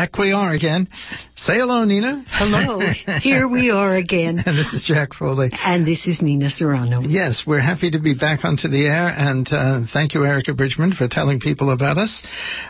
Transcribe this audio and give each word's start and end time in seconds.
Back 0.00 0.16
we 0.16 0.32
are 0.32 0.50
again. 0.50 0.88
Say 1.34 1.58
hello, 1.58 1.84
Nina. 1.84 2.24
Hello. 2.26 2.80
Here 3.20 3.46
we 3.46 3.68
are 3.70 3.94
again. 3.94 4.42
And 4.46 4.56
this 4.58 4.72
is 4.72 4.86
Jack 4.88 5.12
Foley. 5.12 5.50
And 5.52 5.86
this 5.86 6.06
is 6.06 6.22
Nina 6.22 6.48
Serrano. 6.48 7.02
Yes, 7.02 7.42
we're 7.46 7.60
happy 7.60 7.90
to 7.90 7.98
be 8.00 8.14
back 8.14 8.42
onto 8.46 8.68
the 8.68 8.86
air. 8.86 9.12
And 9.14 9.46
uh, 9.52 9.80
thank 9.92 10.14
you, 10.14 10.24
Erica 10.24 10.54
Bridgman, 10.54 10.94
for 10.94 11.06
telling 11.06 11.38
people 11.38 11.70
about 11.70 11.98
us. 11.98 12.22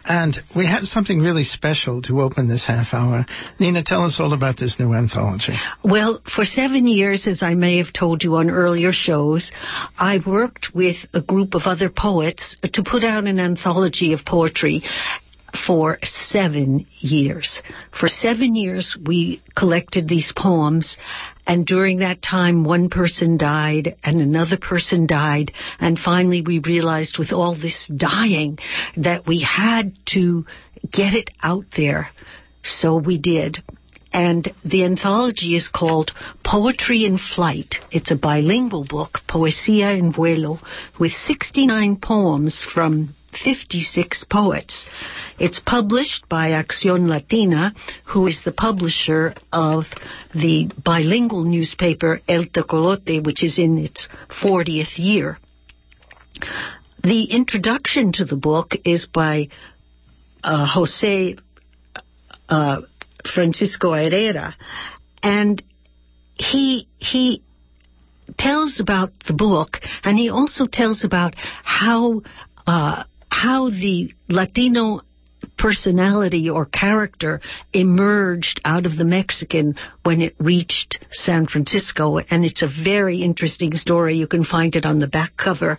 And 0.04 0.36
we 0.56 0.66
have 0.66 0.82
something 0.82 1.20
really 1.20 1.44
special 1.44 2.02
to 2.02 2.20
open 2.20 2.48
this 2.48 2.66
half 2.66 2.88
hour. 2.92 3.24
Nina, 3.60 3.84
tell 3.84 4.02
us 4.02 4.18
all 4.18 4.32
about 4.32 4.58
this 4.58 4.80
new 4.80 4.92
anthology. 4.92 5.54
Well, 5.84 6.20
for 6.34 6.44
seven 6.44 6.88
years, 6.88 7.28
as 7.28 7.44
I 7.44 7.54
may 7.54 7.78
have 7.78 7.92
told 7.92 8.24
you 8.24 8.34
on 8.34 8.50
earlier 8.50 8.90
shows, 8.90 9.52
I 9.96 10.18
worked 10.26 10.70
with 10.74 10.96
a 11.14 11.22
group 11.22 11.54
of 11.54 11.62
other 11.66 11.90
poets 11.90 12.56
to 12.72 12.82
put 12.82 13.04
out 13.04 13.28
an 13.28 13.38
anthology 13.38 14.14
of 14.14 14.24
poetry 14.26 14.82
for 15.66 15.98
seven 16.02 16.86
years. 17.00 17.62
For 17.98 18.08
seven 18.08 18.54
years, 18.54 18.96
we 19.04 19.42
collected 19.56 20.08
these 20.08 20.32
poems, 20.36 20.96
and 21.46 21.66
during 21.66 21.98
that 21.98 22.22
time, 22.22 22.64
one 22.64 22.88
person 22.88 23.36
died 23.36 23.96
and 24.04 24.20
another 24.20 24.56
person 24.56 25.06
died, 25.06 25.52
and 25.78 25.98
finally 25.98 26.42
we 26.42 26.60
realized 26.60 27.18
with 27.18 27.32
all 27.32 27.56
this 27.56 27.90
dying 27.94 28.58
that 28.96 29.26
we 29.26 29.40
had 29.40 29.92
to 30.14 30.44
get 30.90 31.14
it 31.14 31.30
out 31.42 31.66
there. 31.76 32.08
So 32.62 32.96
we 32.96 33.18
did. 33.18 33.58
And 34.12 34.52
the 34.64 34.84
anthology 34.84 35.56
is 35.56 35.68
called 35.68 36.10
Poetry 36.44 37.04
in 37.04 37.18
Flight. 37.18 37.76
It's 37.92 38.10
a 38.10 38.16
bilingual 38.16 38.84
book, 38.88 39.18
Poesía 39.28 39.96
en 39.96 40.12
Vuelo, 40.12 40.58
with 40.98 41.12
69 41.12 41.98
poems 42.02 42.66
from 42.74 43.14
56 43.44 44.24
poets. 44.28 44.86
It's 45.40 45.58
published 45.58 46.28
by 46.28 46.50
Acción 46.50 47.08
Latina, 47.08 47.72
who 48.04 48.26
is 48.26 48.42
the 48.44 48.52
publisher 48.52 49.34
of 49.50 49.84
the 50.34 50.70
bilingual 50.84 51.44
newspaper 51.44 52.20
El 52.28 52.44
Tecolote, 52.44 53.24
which 53.24 53.42
is 53.42 53.58
in 53.58 53.78
its 53.78 54.06
40th 54.42 54.98
year. 54.98 55.38
The 57.02 57.24
introduction 57.30 58.12
to 58.12 58.26
the 58.26 58.36
book 58.36 58.72
is 58.84 59.06
by 59.06 59.48
uh, 60.44 60.66
Jose 60.66 61.36
uh, 62.50 62.82
Francisco 63.34 63.94
Herrera, 63.94 64.54
and 65.22 65.62
he 66.34 66.86
he 66.98 67.42
tells 68.38 68.78
about 68.78 69.12
the 69.26 69.32
book, 69.32 69.78
and 70.04 70.18
he 70.18 70.28
also 70.28 70.66
tells 70.66 71.02
about 71.02 71.34
how 71.36 72.20
uh, 72.66 73.04
how 73.30 73.70
the 73.70 74.12
Latino 74.28 75.00
personality 75.60 76.48
or 76.48 76.64
character 76.64 77.40
emerged 77.72 78.60
out 78.64 78.86
of 78.86 78.96
the 78.96 79.04
Mexican 79.04 79.74
when 80.02 80.22
it 80.22 80.34
reached 80.38 80.98
San 81.12 81.46
Francisco, 81.46 82.18
and 82.18 82.44
it's 82.44 82.62
a 82.62 82.68
very 82.82 83.22
interesting 83.22 83.74
story. 83.74 84.16
You 84.16 84.26
can 84.26 84.44
find 84.44 84.74
it 84.74 84.86
on 84.86 84.98
the 84.98 85.06
back 85.06 85.36
cover. 85.36 85.78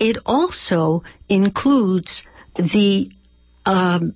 It 0.00 0.18
also 0.26 1.04
includes 1.28 2.24
the 2.56 3.10
um, 3.64 4.14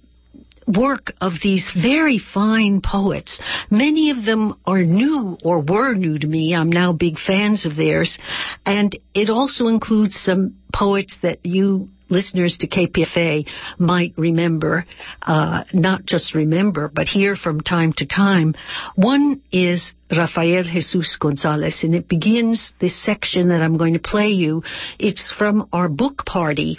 work 0.69 1.13
of 1.21 1.33
these 1.43 1.71
very 1.75 2.19
fine 2.19 2.81
poets. 2.83 3.41
Many 3.71 4.11
of 4.11 4.25
them 4.25 4.55
are 4.67 4.83
new 4.83 5.39
or 5.43 5.61
were 5.61 5.95
new 5.95 6.19
to 6.19 6.27
me. 6.27 6.55
I'm 6.55 6.71
now 6.71 6.93
big 6.93 7.19
fans 7.19 7.65
of 7.67 7.77
theirs. 7.77 8.19
And 8.67 8.97
it 9.15 9.31
also 9.31 9.69
includes 9.69 10.17
some 10.17 10.57
poets 10.73 11.19
that 11.23 11.45
you 11.45 11.89
listeners 12.11 12.59
to 12.59 12.69
KPFA 12.69 13.47
might 13.79 14.15
remember, 14.17 14.87
uh, 15.23 15.65
not 15.73 16.07
just 16.07 16.35
remember, 16.35 16.89
but 16.89 17.07
hear 17.07 17.37
from 17.37 17.61
time 17.61 17.93
to 17.99 18.07
time. 18.07 18.55
One 18.97 19.43
is 19.53 19.93
Rafael 20.11 20.65
Jesus 20.65 21.17
Gonzalez, 21.21 21.81
and 21.83 21.95
it 21.95 22.09
begins 22.09 22.75
this 22.81 23.03
section 23.05 23.49
that 23.49 23.63
I'm 23.63 23.77
going 23.77 23.93
to 23.93 24.01
play 24.01 24.29
you. 24.29 24.63
It's 24.99 25.33
from 25.37 25.69
our 25.73 25.89
book 25.89 26.25
party 26.25 26.79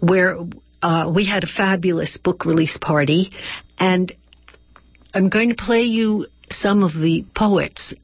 where 0.00 0.38
uh, 0.84 1.10
we 1.10 1.24
had 1.24 1.44
a 1.44 1.46
fabulous 1.46 2.18
book 2.18 2.44
release 2.44 2.76
party, 2.78 3.30
and 3.78 4.12
I'm 5.14 5.30
going 5.30 5.48
to 5.48 5.54
play 5.54 5.80
you 5.80 6.26
some 6.50 6.82
of 6.82 6.92
the 6.92 7.24
poets. 7.34 7.94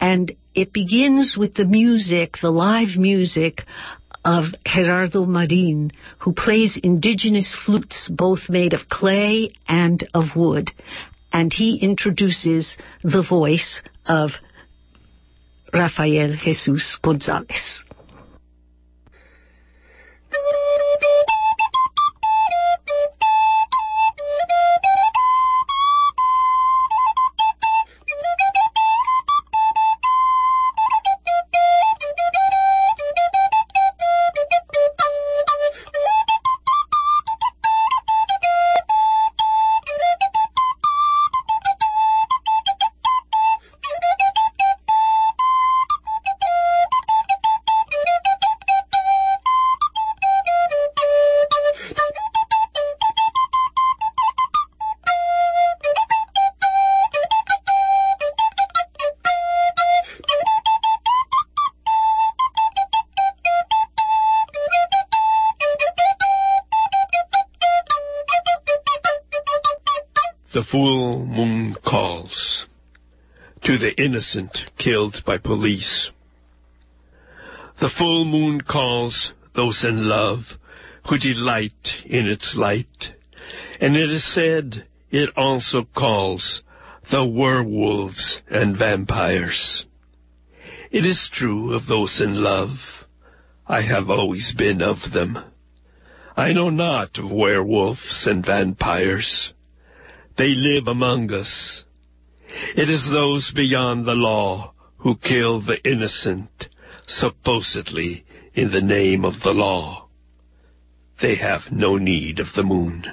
And 0.00 0.32
it 0.52 0.72
begins 0.72 1.36
with 1.38 1.54
the 1.54 1.64
music, 1.64 2.38
the 2.42 2.50
live 2.50 2.98
music 2.98 3.60
of 4.24 4.46
Gerardo 4.66 5.26
Marin, 5.26 5.92
who 6.18 6.32
plays 6.32 6.76
indigenous 6.82 7.56
flutes, 7.64 8.10
both 8.12 8.50
made 8.50 8.72
of 8.72 8.88
clay 8.88 9.52
and 9.68 10.04
of 10.12 10.34
wood. 10.34 10.72
And 11.32 11.52
he 11.52 11.78
introduces 11.80 12.76
the 13.04 13.22
voice 13.22 13.80
of 14.06 14.32
Rafael 15.72 16.34
Jesus 16.42 16.98
Gonzalez. 17.00 17.84
The 70.54 70.64
full 70.64 71.24
moon 71.24 71.76
calls 71.82 72.66
to 73.64 73.78
the 73.78 73.94
innocent 73.96 74.58
killed 74.76 75.22
by 75.24 75.38
police. 75.38 76.10
The 77.80 77.88
full 77.88 78.26
moon 78.26 78.60
calls 78.60 79.32
those 79.54 79.82
in 79.82 80.06
love 80.06 80.40
who 81.08 81.16
delight 81.16 82.04
in 82.04 82.26
its 82.26 82.54
light. 82.54 83.14
And 83.80 83.96
it 83.96 84.10
is 84.10 84.34
said 84.34 84.86
it 85.10 85.30
also 85.36 85.84
calls 85.96 86.62
the 87.10 87.24
werewolves 87.24 88.40
and 88.50 88.76
vampires. 88.76 89.86
It 90.90 91.06
is 91.06 91.30
true 91.32 91.72
of 91.72 91.86
those 91.86 92.20
in 92.20 92.42
love. 92.42 92.76
I 93.66 93.80
have 93.80 94.10
always 94.10 94.52
been 94.56 94.82
of 94.82 94.98
them. 95.14 95.38
I 96.36 96.52
know 96.52 96.68
not 96.68 97.18
of 97.18 97.32
werewolves 97.32 98.26
and 98.26 98.44
vampires. 98.44 99.54
They 100.36 100.54
live 100.54 100.88
among 100.88 101.32
us. 101.32 101.84
It 102.76 102.88
is 102.88 103.08
those 103.10 103.52
beyond 103.54 104.06
the 104.06 104.12
law 104.12 104.72
who 104.98 105.16
kill 105.16 105.60
the 105.60 105.82
innocent, 105.84 106.68
supposedly 107.06 108.24
in 108.54 108.70
the 108.70 108.80
name 108.80 109.24
of 109.24 109.40
the 109.42 109.52
law. 109.52 110.08
They 111.20 111.36
have 111.36 111.62
no 111.70 111.96
need 111.96 112.38
of 112.40 112.48
the 112.54 112.62
moon. 112.62 113.04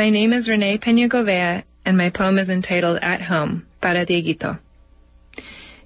My 0.00 0.08
name 0.08 0.32
is 0.32 0.48
Renee 0.48 0.78
Pena 0.78 1.10
Govea, 1.10 1.62
and 1.84 1.94
my 1.94 2.08
poem 2.08 2.38
is 2.38 2.48
entitled 2.48 3.00
At 3.02 3.20
Home, 3.20 3.66
para 3.82 4.06
Dieguito. 4.06 4.58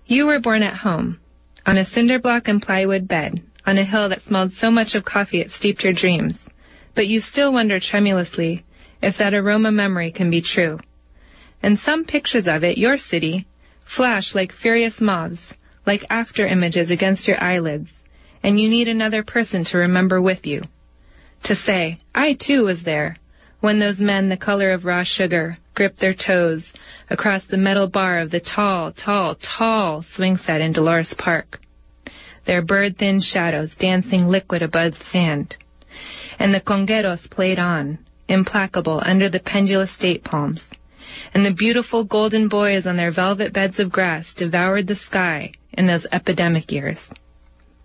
You 0.07 0.27
were 0.27 0.39
born 0.39 0.63
at 0.63 0.77
home, 0.77 1.19
on 1.67 1.79
a 1.79 1.85
cinder 1.85 2.21
block 2.21 2.47
and 2.47 2.63
plywood 2.63 3.09
bed, 3.09 3.43
on 3.67 3.77
a 3.77 3.85
hill 3.85 4.09
that 4.11 4.23
smelled 4.23 4.53
so 4.53 4.71
much 4.71 4.95
of 4.95 5.05
coffee 5.05 5.41
it 5.41 5.51
steeped 5.51 5.83
your 5.83 5.93
dreams. 5.93 6.35
But 6.95 7.09
you 7.09 7.19
still 7.19 7.53
wonder 7.53 7.81
tremulously 7.81 8.65
if 9.03 9.19
that 9.19 9.35
aroma 9.35 9.73
memory 9.73 10.13
can 10.13 10.31
be 10.31 10.41
true. 10.41 10.79
And 11.61 11.77
some 11.77 12.05
pictures 12.05 12.47
of 12.47 12.63
it, 12.63 12.79
your 12.79 12.97
city, 12.97 13.49
flash 13.85 14.33
like 14.33 14.53
furious 14.53 15.01
moths, 15.01 15.43
like 15.87 16.07
after 16.09 16.47
images 16.47 16.89
against 16.89 17.27
your 17.27 17.43
eyelids, 17.43 17.91
and 18.45 18.61
you 18.61 18.69
need 18.69 18.87
another 18.87 19.25
person 19.25 19.65
to 19.65 19.79
remember 19.79 20.23
with 20.23 20.47
you. 20.47 20.63
To 21.47 21.57
say, 21.57 21.99
I 22.15 22.39
too 22.41 22.65
was 22.65 22.85
there, 22.85 23.17
when 23.65 23.79
those 23.79 23.99
men 23.99 24.29
the 24.29 24.37
color 24.37 24.73
of 24.73 24.85
raw 24.85 25.03
sugar 25.03 25.57
gripped 25.73 25.99
their 25.99 26.13
toes 26.13 26.71
across 27.09 27.47
the 27.47 27.57
metal 27.57 27.87
bar 27.87 28.19
of 28.19 28.31
the 28.31 28.39
tall, 28.39 28.93
tall, 28.93 29.35
tall 29.37 30.03
swing 30.03 30.37
set 30.37 30.61
in 30.61 30.71
Dolores 30.71 31.15
Park. 31.17 31.61
Their 32.47 32.61
bird-thin 32.61 33.23
shadows 33.23 33.75
dancing 33.79 34.27
liquid 34.27 34.61
above 34.61 34.93
sand. 35.11 35.57
And 36.39 36.53
the 36.53 36.61
congueros 36.61 37.31
played 37.31 37.59
on, 37.59 38.01
implacable 38.29 39.01
under 39.03 39.31
the 39.31 39.41
pendulous 39.41 39.97
date 39.99 40.25
palms. 40.25 40.63
And 41.33 41.43
the 41.43 41.55
beautiful 41.55 42.05
golden 42.05 42.51
boys 42.51 42.87
on 42.87 42.97
their 42.97 43.13
velvet 43.13 43.55
beds 43.55 43.81
of 43.81 43.91
grass 43.91 44.27
devoured 44.37 44.89
the 44.89 44.97
sky 44.97 45.53
in 45.73 45.87
those 45.87 46.07
epidemic 46.13 46.71
years. 46.71 46.99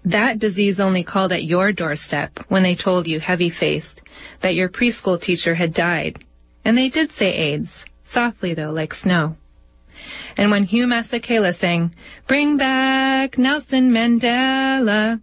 That 0.05 0.39
disease 0.39 0.79
only 0.79 1.03
called 1.03 1.31
at 1.31 1.43
your 1.43 1.71
doorstep 1.71 2.39
when 2.47 2.63
they 2.63 2.75
told 2.75 3.07
you, 3.07 3.19
heavy-faced, 3.19 4.01
that 4.41 4.55
your 4.55 4.69
preschool 4.69 5.21
teacher 5.21 5.55
had 5.55 5.73
died. 5.73 6.23
And 6.63 6.77
they 6.77 6.89
did 6.89 7.11
say 7.11 7.33
AIDS, 7.33 7.69
softly 8.05 8.53
though, 8.53 8.71
like 8.71 8.93
snow. 8.93 9.35
And 10.37 10.51
when 10.51 10.63
Hugh 10.63 10.87
Masekela 10.87 11.57
sang, 11.59 11.93
Bring 12.27 12.57
back 12.57 13.37
Nelson 13.37 13.91
Mandela, 13.91 15.21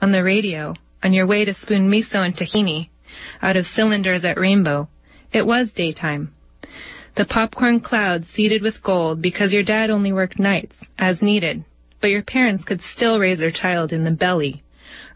on 0.00 0.12
the 0.12 0.22
radio, 0.22 0.74
on 1.02 1.12
your 1.12 1.26
way 1.26 1.44
to 1.44 1.54
spoon 1.54 1.90
miso 1.90 2.16
and 2.16 2.34
tahini, 2.34 2.88
out 3.42 3.56
of 3.56 3.66
cylinders 3.66 4.24
at 4.24 4.38
Rainbow, 4.38 4.88
it 5.32 5.46
was 5.46 5.70
daytime. 5.72 6.32
The 7.16 7.26
popcorn 7.26 7.80
clouds 7.80 8.28
seeded 8.28 8.62
with 8.62 8.82
gold 8.82 9.20
because 9.20 9.52
your 9.52 9.62
dad 9.62 9.90
only 9.90 10.12
worked 10.12 10.38
nights, 10.38 10.74
as 10.98 11.22
needed, 11.22 11.64
but 12.04 12.10
your 12.10 12.22
parents 12.22 12.64
could 12.64 12.82
still 12.82 13.18
raise 13.18 13.38
their 13.38 13.50
child 13.50 13.90
in 13.90 14.04
the 14.04 14.10
belly, 14.10 14.62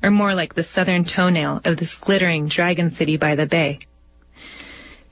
or 0.03 0.11
more 0.11 0.35
like 0.35 0.55
the 0.55 0.65
southern 0.65 1.05
toenail 1.05 1.61
of 1.67 1.77
this 1.77 1.95
glittering 2.01 2.49
dragon 2.49 2.89
city 2.91 3.19
by 3.19 3.35
the 3.35 3.45
bay. 3.45 3.79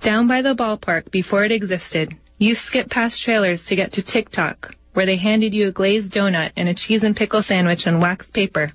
Down 0.02 0.26
by 0.26 0.40
the 0.40 0.54
ballpark, 0.54 1.10
before 1.10 1.44
it 1.44 1.52
existed, 1.52 2.14
you 2.38 2.54
skipped 2.54 2.88
past 2.88 3.22
trailers 3.22 3.62
to 3.66 3.76
get 3.76 3.92
to 3.92 4.02
TikTok, 4.02 4.74
where 4.94 5.04
they 5.04 5.18
handed 5.18 5.52
you 5.52 5.68
a 5.68 5.70
glazed 5.70 6.14
donut 6.14 6.52
and 6.56 6.66
a 6.66 6.74
cheese 6.74 7.02
and 7.02 7.14
pickle 7.14 7.42
sandwich 7.42 7.86
on 7.86 8.00
wax 8.00 8.24
paper, 8.30 8.70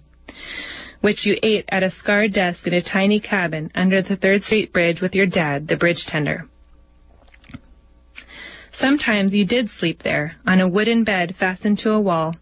which 1.00 1.26
you 1.26 1.38
ate 1.42 1.66
at 1.70 1.82
a 1.82 1.90
scarred 1.90 2.34
desk 2.34 2.68
in 2.68 2.74
a 2.76 2.84
tiny 2.84 3.20
cabin 3.20 3.72
under 3.74 4.04
the 4.04 4.16
Third 4.16 4.44
Street 4.44 4.72
Bridge 4.72 5.02
with 5.02 5.16
your 5.16 5.26
dad, 5.26 5.68
the 5.68 5.76
bridge 5.76 6.06
tender. 6.06 6.48
Sometimes 8.74 9.34
you 9.34 9.46
did 9.46 9.70
sleep 9.70 10.02
there, 10.02 10.36
on 10.46 10.60
a 10.60 10.68
wooden 10.68 11.04
bed 11.04 11.36
fastened 11.40 11.78
to 11.80 11.92
a 11.92 12.02
wall, 12.02 12.36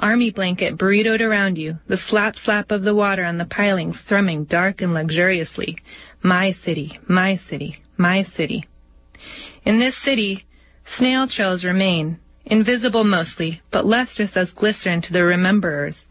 army 0.00 0.30
blanket 0.30 0.76
burritoed 0.76 1.20
around 1.20 1.56
you, 1.56 1.74
the 1.86 1.96
slap 1.96 2.34
slap 2.36 2.70
of 2.70 2.82
the 2.82 2.94
water 2.94 3.24
on 3.24 3.38
the 3.38 3.44
pilings 3.44 3.98
thrumming 4.08 4.44
dark 4.44 4.80
and 4.80 4.92
luxuriously. 4.92 5.76
My 6.22 6.52
city, 6.64 6.98
my 7.08 7.36
city, 7.36 7.82
my 7.96 8.24
city. 8.24 8.64
In 9.64 9.78
this 9.78 9.96
city, 10.02 10.46
snail 10.96 11.28
trails 11.28 11.64
remain, 11.64 12.18
invisible 12.44 13.04
mostly, 13.04 13.62
but 13.70 13.86
lustrous 13.86 14.36
as 14.36 14.50
glycerin 14.52 15.02
to 15.02 15.12
the 15.12 15.20
rememberers. 15.20 16.04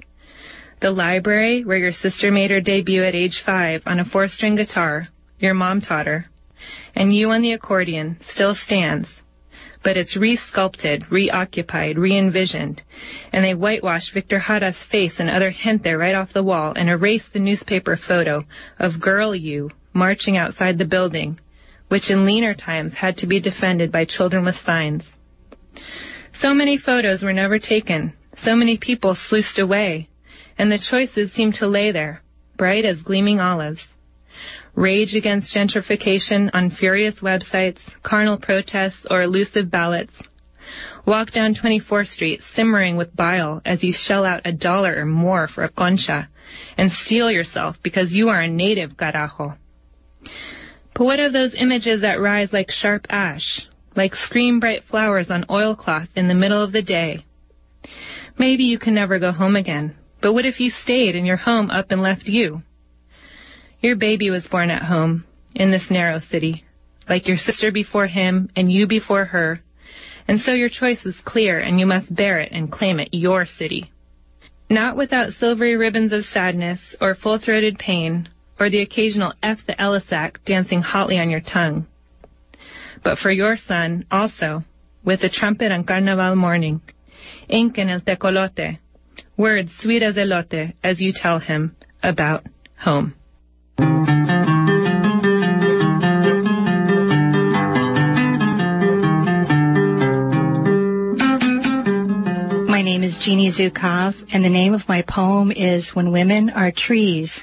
The 0.82 0.92
library, 0.92 1.66
where 1.66 1.78
your 1.78 1.92
sister 1.92 2.32
made 2.32 2.52
her 2.52 2.62
debut 2.62 3.04
at 3.04 3.16
age 3.16 3.44
five 3.46 3.84
on 3.86 4.00
a 4.00 4.06
four-string 4.06 4.56
guitar, 4.56 5.08
your 5.40 5.54
mom 5.54 5.82
taught 5.82 6.08
her, 6.08 6.28
and 6.96 7.14
you 7.14 7.30
on 7.32 7.42
the 7.42 7.52
accordion, 7.52 8.18
still 8.22 8.56
stands, 8.56 9.10
but 9.84 9.98
it's 9.98 10.18
re-sculpted, 10.18 11.06
reoccupied, 11.10 11.98
re-envisioned, 11.98 12.82
and 13.32 13.44
they 13.44 13.54
whitewash 13.54 14.12
Victor 14.14 14.40
Jara's 14.40 14.78
face 14.92 15.20
and 15.20 15.30
other 15.30 15.52
gente 15.52 15.92
right 15.92 16.16
off 16.16 16.34
the 16.34 16.44
wall 16.44 16.74
and 16.76 16.90
erase 16.90 17.26
the 17.32 17.40
newspaper 17.40 17.96
photo 17.96 18.44
of 18.78 19.02
girl 19.02 19.34
you 19.34 19.70
marching 19.94 20.38
outside 20.38 20.78
the 20.78 20.86
building, 20.86 21.40
which 21.88 22.12
in 22.12 22.26
leaner 22.26 22.54
times 22.54 22.94
had 22.94 23.18
to 23.18 23.28
be 23.28 23.40
defended 23.40 23.92
by 23.92 24.06
children 24.06 24.46
with 24.46 24.56
signs. 24.56 25.04
So 26.34 26.54
many 26.54 26.78
photos 26.78 27.24
were 27.24 27.34
never 27.34 27.58
taken, 27.58 28.14
so 28.38 28.56
many 28.56 28.78
people 28.78 29.16
sluiced 29.16 29.60
away, 29.60 30.10
and 30.58 30.72
the 30.72 30.78
choices 30.78 31.34
seemed 31.34 31.56
to 31.56 31.68
lay 31.68 31.92
there, 31.92 32.22
bright 32.58 32.86
as 32.86 33.02
gleaming 33.02 33.40
olives 33.40 33.86
rage 34.80 35.14
against 35.14 35.54
gentrification 35.54 36.50
on 36.54 36.72
furious 36.72 37.20
websites, 37.20 37.82
carnal 38.02 38.38
protests, 38.38 39.06
or 39.10 39.22
elusive 39.22 39.70
ballots. 39.70 40.14
Walk 41.06 41.32
down 41.32 41.54
24th 41.54 42.08
Street 42.08 42.42
simmering 42.54 42.96
with 42.96 43.14
bile 43.14 43.62
as 43.66 43.84
you 43.84 43.92
shell 43.92 44.24
out 44.24 44.42
a 44.46 44.54
dollar 44.54 44.96
or 45.02 45.06
more 45.06 45.50
for 45.50 45.66
a 45.66 45.72
concha 45.72 46.30
and 46.78 46.92
steel 46.92 47.30
yourself 47.30 47.76
because 47.84 48.14
you 48.14 48.30
are 48.30 48.40
a 48.40 48.48
native, 48.48 48.96
carajo. 48.96 49.58
But 50.96 51.04
what 51.04 51.20
of 51.20 51.34
those 51.34 51.56
images 51.58 52.02
that 52.02 52.22
rise 52.22 52.54
like 52.54 52.72
sharp 52.72 53.06
ash, 53.10 53.68
like 53.98 54.16
scream 54.16 54.62
bright 54.62 54.84
flowers 54.90 55.30
on 55.30 55.46
oilcloth 55.50 56.08
in 56.16 56.30
the 56.30 56.34
middle 56.34 56.64
of 56.64 56.72
the 56.72 56.82
day? 56.82 57.26
Maybe 58.38 58.64
you 58.64 58.80
can 58.80 58.94
never 58.94 59.20
go 59.20 59.34
home 59.34 59.58
again, 59.58 59.98
but 60.22 60.34
what 60.34 60.46
if 60.46 60.62
you 60.62 60.70
stayed 60.70 61.18
and 61.18 61.28
your 61.28 61.38
home 61.38 61.70
up 61.70 61.92
and 61.92 62.02
left 62.02 62.28
you? 62.28 62.62
Your 63.82 63.96
baby 63.96 64.30
was 64.30 64.48
born 64.48 64.70
at 64.70 64.84
home, 64.84 65.26
in 65.56 65.72
this 65.72 65.90
narrow 65.90 66.20
city, 66.20 66.66
like 67.08 67.28
your 67.28 67.38
sister 67.38 67.72
before 67.72 68.08
him 68.08 68.50
and 68.56 68.72
you 68.72 68.88
before 68.88 69.26
her, 69.26 69.62
and 70.28 70.40
so 70.40 70.52
your 70.54 70.70
choice 70.70 71.06
is 71.06 71.20
clear 71.26 71.60
and 71.60 71.80
you 71.80 71.86
must 71.86 72.14
bear 72.14 72.40
it 72.40 72.52
and 72.52 72.72
claim 72.72 73.00
it 73.00 73.10
your 73.14 73.46
city. 73.46 73.92
Not 74.70 74.96
without 74.96 75.34
silvery 75.34 75.76
ribbons 75.76 76.12
of 76.12 76.24
sadness 76.26 76.96
or 77.02 77.16
full-throated 77.16 77.80
pain 77.80 78.30
or 78.60 78.70
the 78.70 78.82
occasional 78.82 79.34
F 79.42 79.60
the 79.66 79.80
Ellis 79.82 80.12
Act 80.12 80.46
dancing 80.46 80.82
hotly 80.82 81.18
on 81.18 81.30
your 81.30 81.42
tongue. 81.42 81.88
But 83.04 83.18
for 83.18 83.32
your 83.32 83.58
son, 83.58 84.06
also, 84.12 84.64
with 85.04 85.22
the 85.22 85.30
trumpet 85.30 85.72
on 85.72 85.86
Carnival 85.86 86.36
morning, 86.36 86.82
ink 87.48 87.78
and 87.78 87.90
el 87.90 88.02
tecolote, 88.02 88.78
words 89.38 89.74
sweet 89.80 90.04
as 90.04 90.16
elote 90.16 90.74
as 90.84 91.00
you 91.00 91.14
tell 91.16 91.40
him 91.40 91.76
about 92.04 92.46
home. 92.78 93.16
My 93.80 93.86
name 102.82 103.04
is 103.04 103.18
Jeannie 103.18 103.54
Zukov, 103.58 104.16
and 104.34 104.44
the 104.44 104.50
name 104.50 104.74
of 104.74 104.90
my 104.90 105.02
poem 105.08 105.54
is 105.54 105.96
When 105.96 106.12
Women 106.12 106.50
Are 106.50 106.74
Trees. 106.76 107.40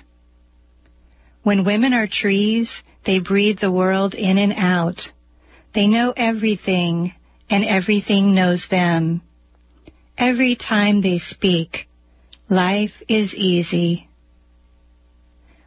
When 1.42 1.64
women 1.64 1.94
are 1.94 2.06
trees, 2.06 2.82
they 3.06 3.20
breathe 3.20 3.60
the 3.60 3.72
world 3.72 4.14
in 4.14 4.36
and 4.36 4.52
out. 4.54 5.00
They 5.74 5.86
know 5.86 6.12
everything, 6.14 7.14
and 7.48 7.64
everything 7.64 8.34
knows 8.34 8.66
them. 8.70 9.22
Every 10.18 10.54
time 10.56 11.00
they 11.00 11.18
speak, 11.18 11.88
life 12.50 12.92
is 13.08 13.34
easy. 13.34 14.05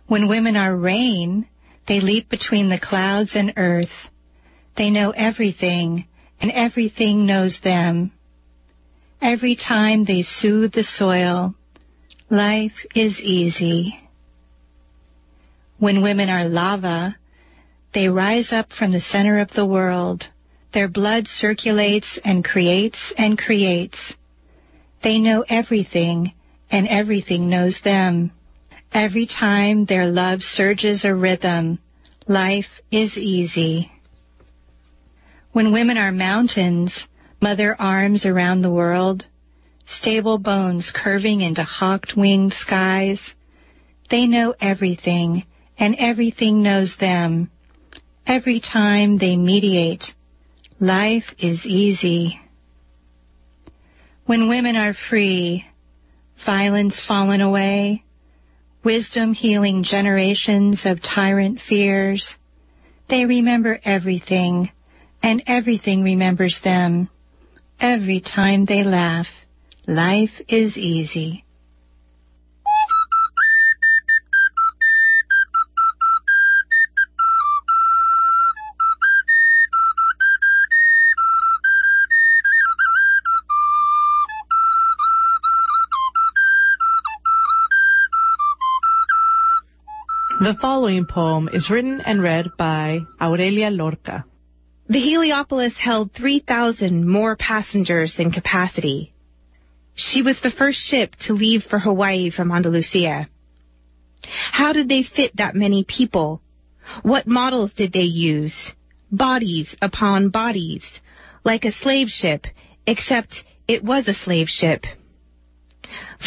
When 0.10 0.28
women 0.28 0.58
are 0.58 0.76
rain, 0.76 1.46
they 1.88 2.02
leap 2.02 2.30
between 2.30 2.70
the 2.70 2.80
clouds 2.80 3.36
and 3.36 3.54
earth. 3.58 3.94
They 4.76 4.90
know 4.90 5.12
everything, 5.12 6.06
and 6.42 6.50
everything 6.50 7.28
knows 7.28 7.60
them. 7.64 8.12
Every 9.22 9.56
time 9.56 10.06
they 10.06 10.24
soothe 10.24 10.72
the 10.72 10.84
soil, 10.84 11.54
life 12.28 12.74
is 12.96 13.20
easy. 13.20 14.00
When 15.78 16.02
women 16.02 16.28
are 16.28 16.46
lava, 16.50 17.16
they 17.94 18.10
rise 18.10 18.52
up 18.52 18.74
from 18.74 18.92
the 18.92 19.02
center 19.02 19.38
of 19.38 19.52
the 19.52 19.66
world. 19.66 20.28
Their 20.74 20.88
blood 20.88 21.28
circulates 21.28 22.18
and 22.26 22.44
creates 22.44 23.14
and 23.16 23.38
creates. 23.38 24.16
They 25.04 25.20
know 25.20 25.46
everything, 25.48 26.34
and 26.72 26.88
everything 26.88 27.48
knows 27.48 27.80
them. 27.84 28.32
Every 28.92 29.28
time 29.28 29.86
their 29.86 30.08
love 30.08 30.42
surges 30.42 31.06
a 31.06 31.14
rhythm, 31.14 31.80
life 32.28 32.82
is 32.92 33.18
easy. 33.18 33.92
When 35.52 35.72
women 35.72 35.98
are 35.98 36.12
mountains, 36.12 37.08
mother 37.40 37.76
arms 37.80 38.26
around 38.26 38.62
the 38.62 38.72
world, 38.72 39.26
stable 39.86 40.40
bones 40.40 40.92
curving 40.94 41.42
into 41.42 41.64
hawk-winged 41.64 42.54
skies, 42.54 43.34
they 44.10 44.26
know 44.26 44.56
everything, 44.60 45.44
and 45.78 45.96
everything 46.00 46.64
knows 46.64 46.96
them. 47.00 47.52
Every 48.26 48.60
time 48.60 49.18
they 49.18 49.38
mediate, 49.38 50.06
life 50.80 51.26
is 51.38 51.66
easy. 51.66 52.40
When 54.26 54.50
women 54.50 54.76
are 54.76 54.96
free, 55.10 55.66
violence 56.46 57.02
fallen 57.08 57.42
away, 57.42 58.04
wisdom 58.84 59.34
healing 59.34 59.84
generations 59.84 60.82
of 60.86 61.02
tyrant 61.02 61.60
fears. 61.68 62.36
They 63.10 63.26
remember 63.26 63.80
everything, 63.84 64.72
and 65.22 65.44
everything 65.48 66.04
remembers 66.04 66.60
them. 66.64 67.10
Every 67.80 68.22
time 68.22 68.66
they 68.66 68.84
laugh, 68.84 69.28
life 69.88 70.42
is 70.48 70.78
easy. 70.78 71.46
The 90.42 90.56
following 90.62 91.06
poem 91.06 91.50
is 91.52 91.70
written 91.70 92.00
and 92.00 92.24
read 92.24 92.48
by 92.58 93.02
Aurelia 93.20 93.70
Lorca. 93.72 94.24
The 94.88 95.02
Heliopolis 95.02 95.74
held 95.78 96.14
3,000 96.14 97.06
more 97.06 97.36
passengers 97.36 98.16
than 98.16 98.32
capacity. 98.32 99.12
She 99.96 100.22
was 100.22 100.40
the 100.40 100.50
first 100.50 100.80
ship 100.80 101.14
to 101.28 101.34
leave 101.34 101.64
for 101.64 101.78
Hawaii 101.78 102.30
from 102.30 102.54
Andalusia. 102.54 103.28
How 104.24 104.72
did 104.72 104.88
they 104.88 105.04
fit 105.04 105.36
that 105.36 105.56
many 105.56 105.84
people? 105.84 106.42
What 107.02 107.28
models 107.28 107.74
did 107.74 107.92
they 107.92 108.08
use? 108.32 108.72
Bodies 109.12 109.76
upon 109.82 110.30
bodies, 110.30 110.86
like 111.44 111.66
a 111.66 111.74
slave 111.74 112.08
ship, 112.08 112.48
except 112.88 113.44
it 113.68 113.84
was 113.84 114.08
a 114.08 114.14
slave 114.14 114.48
ship. 114.48 114.86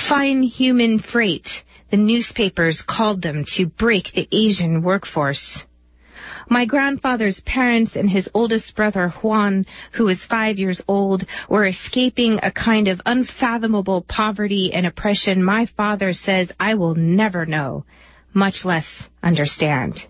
Fine 0.06 0.42
human 0.42 0.98
freight, 0.98 1.48
the 1.92 1.98
newspapers 1.98 2.82
called 2.88 3.20
them 3.20 3.44
to 3.54 3.66
break 3.66 4.12
the 4.14 4.26
Asian 4.32 4.82
workforce. 4.82 5.62
My 6.48 6.64
grandfather's 6.64 7.40
parents 7.44 7.94
and 7.94 8.08
his 8.08 8.30
oldest 8.32 8.74
brother 8.74 9.10
Juan, 9.22 9.66
who 9.92 10.06
was 10.06 10.24
five 10.24 10.58
years 10.58 10.80
old, 10.88 11.24
were 11.50 11.66
escaping 11.66 12.40
a 12.42 12.50
kind 12.50 12.88
of 12.88 13.00
unfathomable 13.04 14.06
poverty 14.08 14.72
and 14.72 14.86
oppression 14.86 15.44
my 15.44 15.66
father 15.76 16.14
says 16.14 16.50
I 16.58 16.74
will 16.74 16.94
never 16.94 17.44
know, 17.44 17.84
much 18.32 18.64
less 18.64 18.86
understand. 19.22 20.00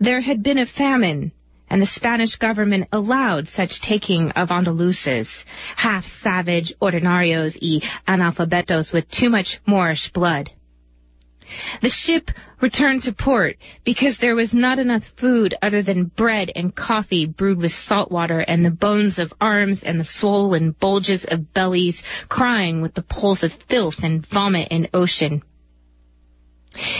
There 0.00 0.22
had 0.22 0.42
been 0.42 0.58
a 0.58 0.66
famine, 0.66 1.32
and 1.68 1.82
the 1.82 1.86
Spanish 1.86 2.36
government 2.36 2.88
allowed 2.92 3.48
such 3.48 3.80
taking 3.80 4.30
of 4.32 4.50
Andaluces, 4.50 5.28
half 5.76 6.04
savage 6.22 6.72
ordinarios 6.80 7.56
y 7.60 7.80
analfabetos 8.06 8.92
with 8.92 9.08
too 9.10 9.30
much 9.30 9.58
Moorish 9.66 10.10
blood. 10.12 10.50
The 11.80 11.88
ship 11.88 12.30
returned 12.60 13.02
to 13.02 13.12
port 13.12 13.56
because 13.84 14.18
there 14.18 14.34
was 14.34 14.52
not 14.52 14.78
enough 14.78 15.04
food 15.18 15.54
other 15.62 15.82
than 15.82 16.10
bread 16.16 16.50
and 16.56 16.74
coffee 16.74 17.26
brewed 17.26 17.58
with 17.58 17.72
salt 17.72 18.10
water 18.10 18.40
and 18.40 18.64
the 18.64 18.70
bones 18.70 19.18
of 19.18 19.32
arms 19.40 19.82
and 19.84 20.00
the 20.00 20.04
swollen 20.08 20.72
bulges 20.72 21.24
of 21.28 21.52
bellies 21.52 22.02
crying 22.28 22.82
with 22.82 22.94
the 22.94 23.02
pulse 23.02 23.42
of 23.42 23.52
filth 23.68 23.96
and 24.02 24.26
vomit 24.26 24.68
and 24.70 24.88
ocean. 24.92 25.42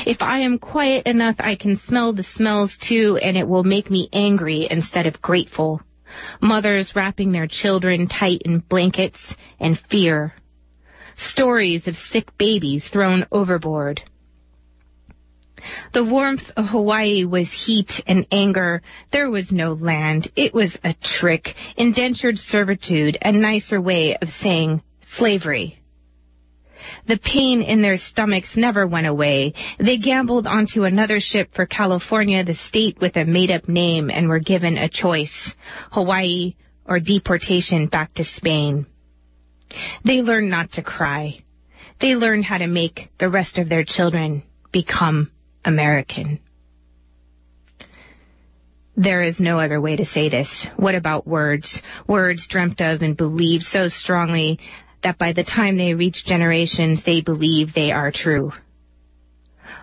If 0.06 0.23
I 0.23 0.40
am 0.40 0.59
quiet 0.59 1.06
enough, 1.06 1.37
I 1.38 1.54
can 1.56 1.78
smell 1.87 2.12
the 2.12 2.25
smells 2.25 2.76
too, 2.88 3.18
and 3.23 3.37
it 3.37 3.47
will 3.47 3.64
make 3.64 3.90
me 3.90 4.09
angry 4.12 4.68
instead 4.71 5.06
of 5.06 5.23
grateful. 5.23 5.80
Mothers 6.40 6.92
wrapping 6.95 7.33
their 7.33 7.47
children 7.47 8.06
tight 8.09 8.42
in 8.45 8.61
blankets 8.61 9.21
and 9.61 9.78
fear. 9.90 10.35
Stories 11.16 11.87
of 11.87 11.95
sick 11.95 12.37
babies 12.38 12.88
thrown 12.88 13.26
overboard. 13.33 14.02
The 15.92 16.04
warmth 16.04 16.50
of 16.56 16.66
Hawaii 16.66 17.25
was 17.25 17.49
heat 17.50 17.90
and 18.06 18.26
anger. 18.30 18.83
There 19.12 19.30
was 19.30 19.50
no 19.50 19.73
land. 19.73 20.30
It 20.37 20.54
was 20.54 20.76
a 20.85 20.95
trick, 21.02 21.54
indentured 21.76 22.38
servitude, 22.38 23.18
a 23.23 23.33
nicer 23.33 23.80
way 23.80 24.16
of 24.16 24.28
saying 24.28 24.83
slavery. 25.16 25.78
The 27.07 27.19
pain 27.19 27.62
in 27.62 27.83
their 27.83 27.97
stomachs 27.97 28.57
never 28.57 28.87
went 28.87 29.07
away. 29.07 29.55
They 29.78 29.99
gambled 29.99 30.47
onto 30.47 30.85
another 30.85 31.21
ship 31.21 31.50
for 31.55 31.66
California, 31.66 32.45
the 32.45 32.55
state 32.55 32.99
with 33.00 33.16
a 33.16 33.25
made-up 33.25 33.69
name, 33.69 34.11
and 34.11 34.28
were 34.28 34.40
given 34.40 34.76
a 34.76 34.88
choice, 34.88 35.55
Hawaii 35.93 36.55
or 36.85 37.00
deportation 37.00 37.87
back 37.87 38.14
to 38.14 38.25
Spain. 38.25 38.87
They 40.05 40.23
learned 40.23 40.50
not 40.50 40.73
to 40.73 40.83
cry. 40.83 41.40
They 42.00 42.14
learned 42.14 42.45
how 42.45 42.59
to 42.59 42.66
make 42.66 43.11
the 43.19 43.31
rest 43.31 43.59
of 43.59 43.69
their 43.69 43.85
children 43.85 44.43
become 44.73 45.31
American. 45.64 46.40
There 48.97 49.23
is 49.23 49.38
no 49.40 49.59
other 49.59 49.81
way 49.81 49.97
to 49.97 50.05
say 50.05 50.31
this. 50.31 50.66
What 50.76 50.95
about 50.95 51.26
words? 51.26 51.83
Words 52.07 52.47
dreamt 52.49 52.81
of 52.81 53.02
and 53.02 53.16
believed 53.16 53.64
so 53.64 53.88
strongly 53.88 54.59
that 55.03 55.19
by 55.19 55.33
the 55.33 55.45
time 55.45 55.76
they 55.76 55.95
reach 55.95 56.25
generations, 56.25 57.03
they 57.05 57.21
believe 57.21 57.73
they 57.75 57.93
are 57.93 58.12
true. 58.12 58.53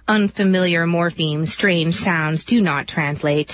Unfamiliar 0.08 0.86
morphemes, 0.86 1.48
strange 1.48 1.96
sounds 1.96 2.44
do 2.46 2.62
not 2.62 2.88
translate. 2.88 3.52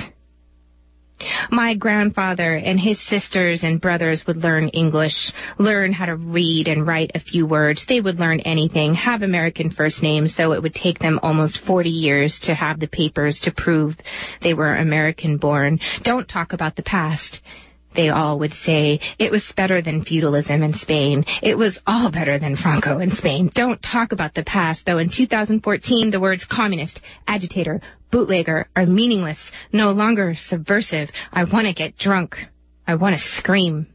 My 1.52 1.76
grandfather 1.76 2.56
and 2.56 2.80
his 2.80 3.00
sisters 3.08 3.64
and 3.64 3.82
brothers 3.82 4.24
would 4.26 4.38
learn 4.38 4.70
English, 4.70 5.34
learn 5.58 5.92
how 5.92 6.06
to 6.06 6.16
read 6.16 6.68
and 6.68 6.88
write 6.88 7.12
a 7.14 7.20
few 7.20 7.46
words. 7.46 7.86
They 7.88 8.00
would 8.00 8.20
learn 8.20 8.40
anything, 8.42 8.94
have 8.96 9.22
American 9.22 9.70
first 9.70 10.02
names, 10.02 10.36
though 10.38 10.54
it 10.54 10.64
would 10.64 10.74
take 10.74 11.00
them 11.00 11.20
almost 11.22 11.60
40 11.68 11.90
years 11.90 12.40
to 12.44 12.56
have 12.56 12.80
the 12.80 12.88
papers 12.88 13.40
to 13.44 13.52
prove 13.52 13.96
they 14.42 14.54
were 14.54 14.76
American 14.76 15.38
born. 15.38 15.80
Don't 16.04 16.28
talk 16.28 16.54
about 16.54 16.76
the 16.78 16.84
past 16.84 17.42
they 17.96 18.10
all 18.10 18.40
would 18.40 18.54
say 18.54 19.00
it 19.18 19.32
was 19.32 19.44
better 19.56 19.82
than 19.82 20.04
feudalism 20.04 20.62
in 20.62 20.74
Spain. 20.74 21.26
It 21.42 21.58
was 21.58 21.78
all 21.88 22.12
better 22.12 22.38
than 22.38 22.56
Franco 22.56 23.00
in 23.00 23.12
Spain. 23.12 23.50
Don't 23.54 23.82
talk 23.82 24.12
about 24.12 24.34
the 24.34 24.44
past, 24.44 24.86
though 24.86 25.00
in 25.00 25.10
2014 25.16 26.12
the 26.12 26.20
words 26.20 26.46
communist, 26.50 27.00
agitator, 27.28 27.82
bootlegger 28.12 28.68
are 28.76 28.86
meaningless, 28.86 29.40
no 29.72 29.92
longer 29.92 30.34
subversive. 30.36 31.10
I 31.32 31.46
want 31.46 31.68
to 31.68 31.74
get 31.74 31.98
drunk. 31.98 32.36
I 32.88 32.96
want 32.96 33.16
to 33.16 33.22
scream. 33.38 33.88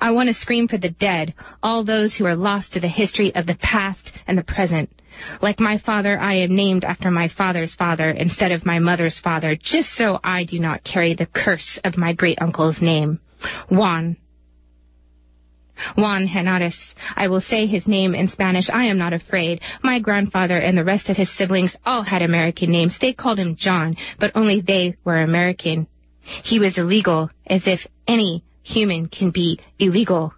I 0.00 0.10
want 0.10 0.28
to 0.28 0.34
scream 0.34 0.66
for 0.66 0.78
the 0.78 0.90
dead, 0.90 1.34
all 1.62 1.84
those 1.84 2.16
who 2.16 2.26
are 2.26 2.34
lost 2.34 2.72
to 2.72 2.80
the 2.80 2.88
history 2.88 3.34
of 3.34 3.46
the 3.46 3.54
past 3.54 4.12
and 4.26 4.36
the 4.36 4.42
present. 4.42 4.90
Like 5.40 5.60
my 5.60 5.78
father, 5.78 6.18
I 6.18 6.34
am 6.36 6.54
named 6.54 6.84
after 6.84 7.10
my 7.10 7.28
father's 7.28 7.74
father 7.74 8.10
instead 8.10 8.52
of 8.52 8.66
my 8.66 8.78
mother's 8.78 9.18
father, 9.20 9.56
just 9.56 9.90
so 9.96 10.18
I 10.22 10.44
do 10.44 10.58
not 10.58 10.84
carry 10.84 11.14
the 11.14 11.26
curse 11.26 11.78
of 11.84 11.96
my 11.96 12.12
great 12.12 12.40
uncle's 12.40 12.80
name. 12.80 13.20
Juan. 13.70 14.16
Juan 15.96 16.26
Henares. 16.26 16.76
I 17.16 17.28
will 17.28 17.40
say 17.40 17.66
his 17.66 17.86
name 17.86 18.14
in 18.14 18.28
Spanish. 18.28 18.70
I 18.70 18.84
am 18.86 18.98
not 18.98 19.12
afraid. 19.12 19.60
My 19.82 20.00
grandfather 20.00 20.56
and 20.56 20.76
the 20.76 20.84
rest 20.84 21.08
of 21.08 21.16
his 21.16 21.34
siblings 21.36 21.76
all 21.84 22.02
had 22.02 22.22
American 22.22 22.70
names. 22.70 22.98
They 23.00 23.12
called 23.12 23.38
him 23.38 23.56
John, 23.56 23.96
but 24.20 24.32
only 24.34 24.60
they 24.60 24.96
were 25.04 25.20
American. 25.20 25.88
He 26.20 26.58
was 26.58 26.78
illegal, 26.78 27.30
as 27.46 27.62
if 27.66 27.80
any 28.06 28.44
human 28.62 29.08
can 29.08 29.30
be 29.30 29.58
illegal. 29.78 30.34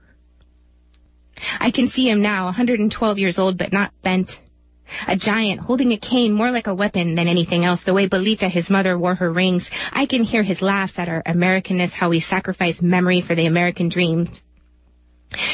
I 1.60 1.70
can 1.72 1.88
see 1.88 2.08
him 2.08 2.22
now, 2.22 2.46
112 2.46 3.18
years 3.18 3.38
old, 3.38 3.58
but 3.58 3.72
not 3.72 3.92
bent. 4.02 4.30
A 5.08 5.16
giant 5.16 5.60
holding 5.60 5.92
a 5.92 5.96
cane 5.96 6.32
more 6.32 6.50
like 6.50 6.66
a 6.66 6.74
weapon 6.74 7.14
than 7.14 7.28
anything 7.28 7.64
else, 7.64 7.80
the 7.84 7.94
way 7.94 8.08
Belita, 8.08 8.50
his 8.50 8.70
mother, 8.70 8.98
wore 8.98 9.14
her 9.14 9.32
rings. 9.32 9.68
I 9.92 10.06
can 10.06 10.24
hear 10.24 10.42
his 10.42 10.62
laughs 10.62 10.98
at 10.98 11.08
our 11.08 11.22
Americanness, 11.26 11.90
how 11.90 12.10
we 12.10 12.20
sacrifice 12.20 12.80
memory 12.80 13.20
for 13.20 13.34
the 13.34 13.46
American 13.46 13.88
dream. 13.88 14.28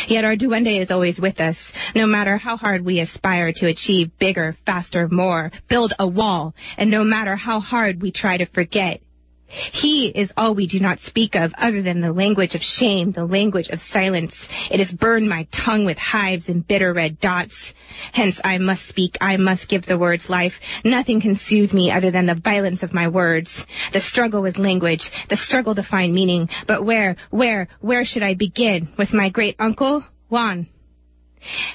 Yet 0.08 0.25
our 0.25 0.37
duende 0.37 0.80
is 0.80 0.90
always 0.90 1.18
with 1.18 1.40
us, 1.40 1.56
no 1.94 2.06
matter 2.06 2.37
how 2.37 2.56
hard 2.56 2.84
we 2.84 3.00
aspire 3.00 3.52
to 3.56 3.66
achieve 3.68 4.10
bigger, 4.18 4.56
faster, 4.66 5.08
more, 5.08 5.52
build 5.68 5.94
a 5.99 6.06
wall, 6.06 6.54
and 6.76 6.90
no 6.90 7.04
matter 7.04 7.37
how 7.37 7.60
hard 7.60 8.02
we 8.02 8.12
try 8.12 8.37
to 8.37 8.46
forget, 8.46 9.00
he 9.50 10.07
is 10.09 10.33
all 10.37 10.54
we 10.54 10.66
do 10.66 10.80
not 10.80 11.00
speak 11.00 11.35
of 11.35 11.52
other 11.59 11.83
than 11.83 12.00
the 12.00 12.12
language 12.12 12.54
of 12.54 12.62
shame, 12.62 13.12
the 13.12 13.25
language 13.25 13.69
of 13.69 13.80
silence. 13.90 14.35
It 14.71 14.78
has 14.78 14.90
burned 14.90 15.28
my 15.28 15.47
tongue 15.64 15.85
with 15.85 15.99
hives 15.99 16.49
and 16.49 16.66
bitter 16.66 16.92
red 16.92 17.21
dots. 17.21 17.54
Hence 18.12 18.40
I 18.45 18.59
must 18.59 18.87
speak, 18.88 19.16
I 19.21 19.37
must 19.37 19.69
give 19.69 19.87
the 19.87 19.99
words 19.99 20.28
life. 20.28 20.52
Nothing 20.85 21.21
can 21.21 21.35
soothe 21.37 21.73
me 21.73 21.90
other 21.90 22.11
than 22.11 22.26
the 22.26 22.40
violence 22.42 22.83
of 22.83 22.92
my 22.92 23.09
words, 23.09 23.50
the 23.92 24.00
struggle 24.00 24.42
with 24.42 24.59
language, 24.59 25.11
the 25.28 25.37
struggle 25.37 25.75
to 25.75 25.83
find 25.83 26.14
meaning. 26.14 26.49
But 26.66 26.85
where, 26.85 27.16
where, 27.30 27.69
where 27.80 28.04
should 28.04 28.23
I 28.23 28.35
begin? 28.35 28.88
With 28.99 29.12
my 29.12 29.30
great 29.30 29.57
uncle? 29.59 30.04
Juan. 30.28 30.69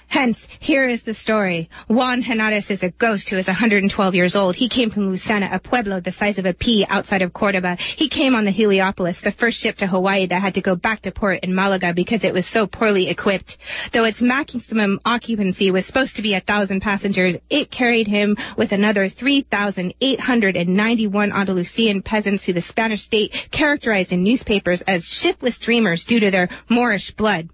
Hence, 0.07 0.37
here 0.59 0.87
is 0.87 1.03
the 1.03 1.13
story. 1.13 1.69
Juan 1.87 2.21
Henares 2.21 2.71
is 2.71 2.83
a 2.83 2.91
ghost 2.91 3.29
who 3.29 3.37
is 3.37 3.47
112 3.47 4.15
years 4.15 4.35
old. 4.35 4.55
He 4.55 4.69
came 4.69 4.89
from 4.89 5.11
Lucena, 5.11 5.53
a 5.53 5.59
pueblo 5.59 5.99
the 5.99 6.11
size 6.11 6.37
of 6.37 6.45
a 6.45 6.53
pea 6.53 6.85
outside 6.87 7.21
of 7.21 7.33
Cordoba. 7.33 7.75
He 7.75 8.09
came 8.09 8.35
on 8.35 8.45
the 8.45 8.51
Heliopolis, 8.51 9.19
the 9.23 9.31
first 9.31 9.59
ship 9.59 9.77
to 9.77 9.87
Hawaii 9.87 10.27
that 10.27 10.41
had 10.41 10.53
to 10.55 10.61
go 10.61 10.75
back 10.75 11.01
to 11.01 11.11
port 11.11 11.39
in 11.43 11.53
Malaga 11.53 11.93
because 11.93 12.23
it 12.23 12.33
was 12.33 12.47
so 12.47 12.67
poorly 12.67 13.09
equipped. 13.09 13.57
Though 13.93 14.05
its 14.05 14.21
maximum 14.21 14.99
occupancy 15.05 15.71
was 15.71 15.85
supposed 15.85 16.15
to 16.15 16.21
be 16.21 16.33
a 16.33 16.41
thousand 16.41 16.81
passengers, 16.81 17.35
it 17.49 17.71
carried 17.71 18.07
him 18.07 18.37
with 18.57 18.71
another 18.71 19.09
3,891 19.09 21.31
Andalusian 21.31 22.01
peasants 22.01 22.45
who 22.45 22.53
the 22.53 22.61
Spanish 22.61 23.01
state 23.01 23.33
characterized 23.51 24.11
in 24.11 24.23
newspapers 24.23 24.81
as 24.87 25.03
shiftless 25.03 25.57
dreamers 25.59 26.05
due 26.05 26.19
to 26.19 26.31
their 26.31 26.49
Moorish 26.69 27.11
blood. 27.17 27.49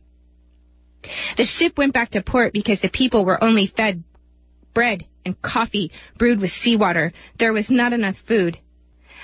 The 1.38 1.44
ship 1.44 1.78
went 1.78 1.94
back 1.94 2.12
to 2.12 2.22
port 2.22 2.54
because 2.54 2.82
the 2.82 2.90
people 2.90 3.26
were 3.26 3.44
only 3.44 3.68
fed 3.68 4.04
bread 4.74 5.06
and 5.26 5.42
coffee 5.42 5.92
brewed 6.18 6.40
with 6.40 6.52
seawater. 6.52 7.14
There 7.40 7.54
was 7.54 7.70
not 7.70 7.94
enough 7.94 8.16
food. 8.28 8.58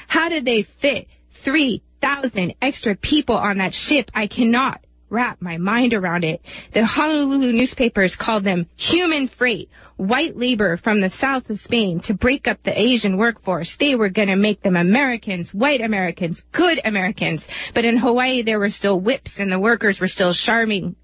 How 0.08 0.30
did 0.30 0.46
they 0.46 0.66
fit 0.82 1.08
3,000 1.44 2.56
extra 2.62 2.96
people 2.96 3.36
on 3.36 3.58
that 3.58 3.74
ship? 3.74 4.10
I 4.14 4.28
cannot 4.28 4.82
wrap 5.10 5.42
my 5.42 5.58
mind 5.58 5.94
around 5.94 6.24
it. 6.24 6.42
The 6.74 6.86
Honolulu 6.86 7.54
newspapers 7.54 8.16
called 8.20 8.44
them 8.44 8.68
human 8.76 9.30
freight, 9.30 9.70
white 9.96 10.36
labor 10.36 10.78
from 10.78 11.00
the 11.00 11.12
south 11.12 11.50
of 11.50 11.60
Spain 11.60 12.02
to 12.06 12.14
break 12.14 12.48
up 12.48 12.62
the 12.64 12.78
Asian 12.78 13.18
workforce. 13.18 13.76
They 13.80 13.96
were 13.96 14.10
going 14.10 14.28
to 14.28 14.36
make 14.36 14.62
them 14.62 14.76
Americans, 14.76 15.54
white 15.54 15.82
Americans, 15.82 16.44
good 16.52 16.82
Americans. 16.84 17.46
But 17.74 17.86
in 17.86 17.98
Hawaii, 17.98 18.44
there 18.44 18.60
were 18.60 18.70
still 18.70 19.00
whips 19.00 19.32
and 19.38 19.52
the 19.52 19.60
workers 19.60 20.00
were 20.00 20.08
still 20.08 20.34
charming 20.34 20.96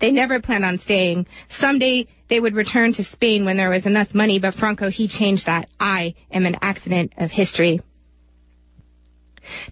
they 0.00 0.10
never 0.10 0.40
planned 0.40 0.64
on 0.64 0.78
staying. 0.78 1.26
Someday 1.48 2.06
they 2.28 2.40
would 2.40 2.54
return 2.54 2.92
to 2.94 3.04
Spain 3.04 3.44
when 3.44 3.56
there 3.56 3.70
was 3.70 3.86
enough 3.86 4.14
money, 4.14 4.38
but 4.38 4.54
Franco, 4.54 4.90
he 4.90 5.08
changed 5.08 5.46
that. 5.46 5.68
I 5.78 6.14
am 6.30 6.46
an 6.46 6.56
accident 6.62 7.12
of 7.18 7.30
history. 7.30 7.80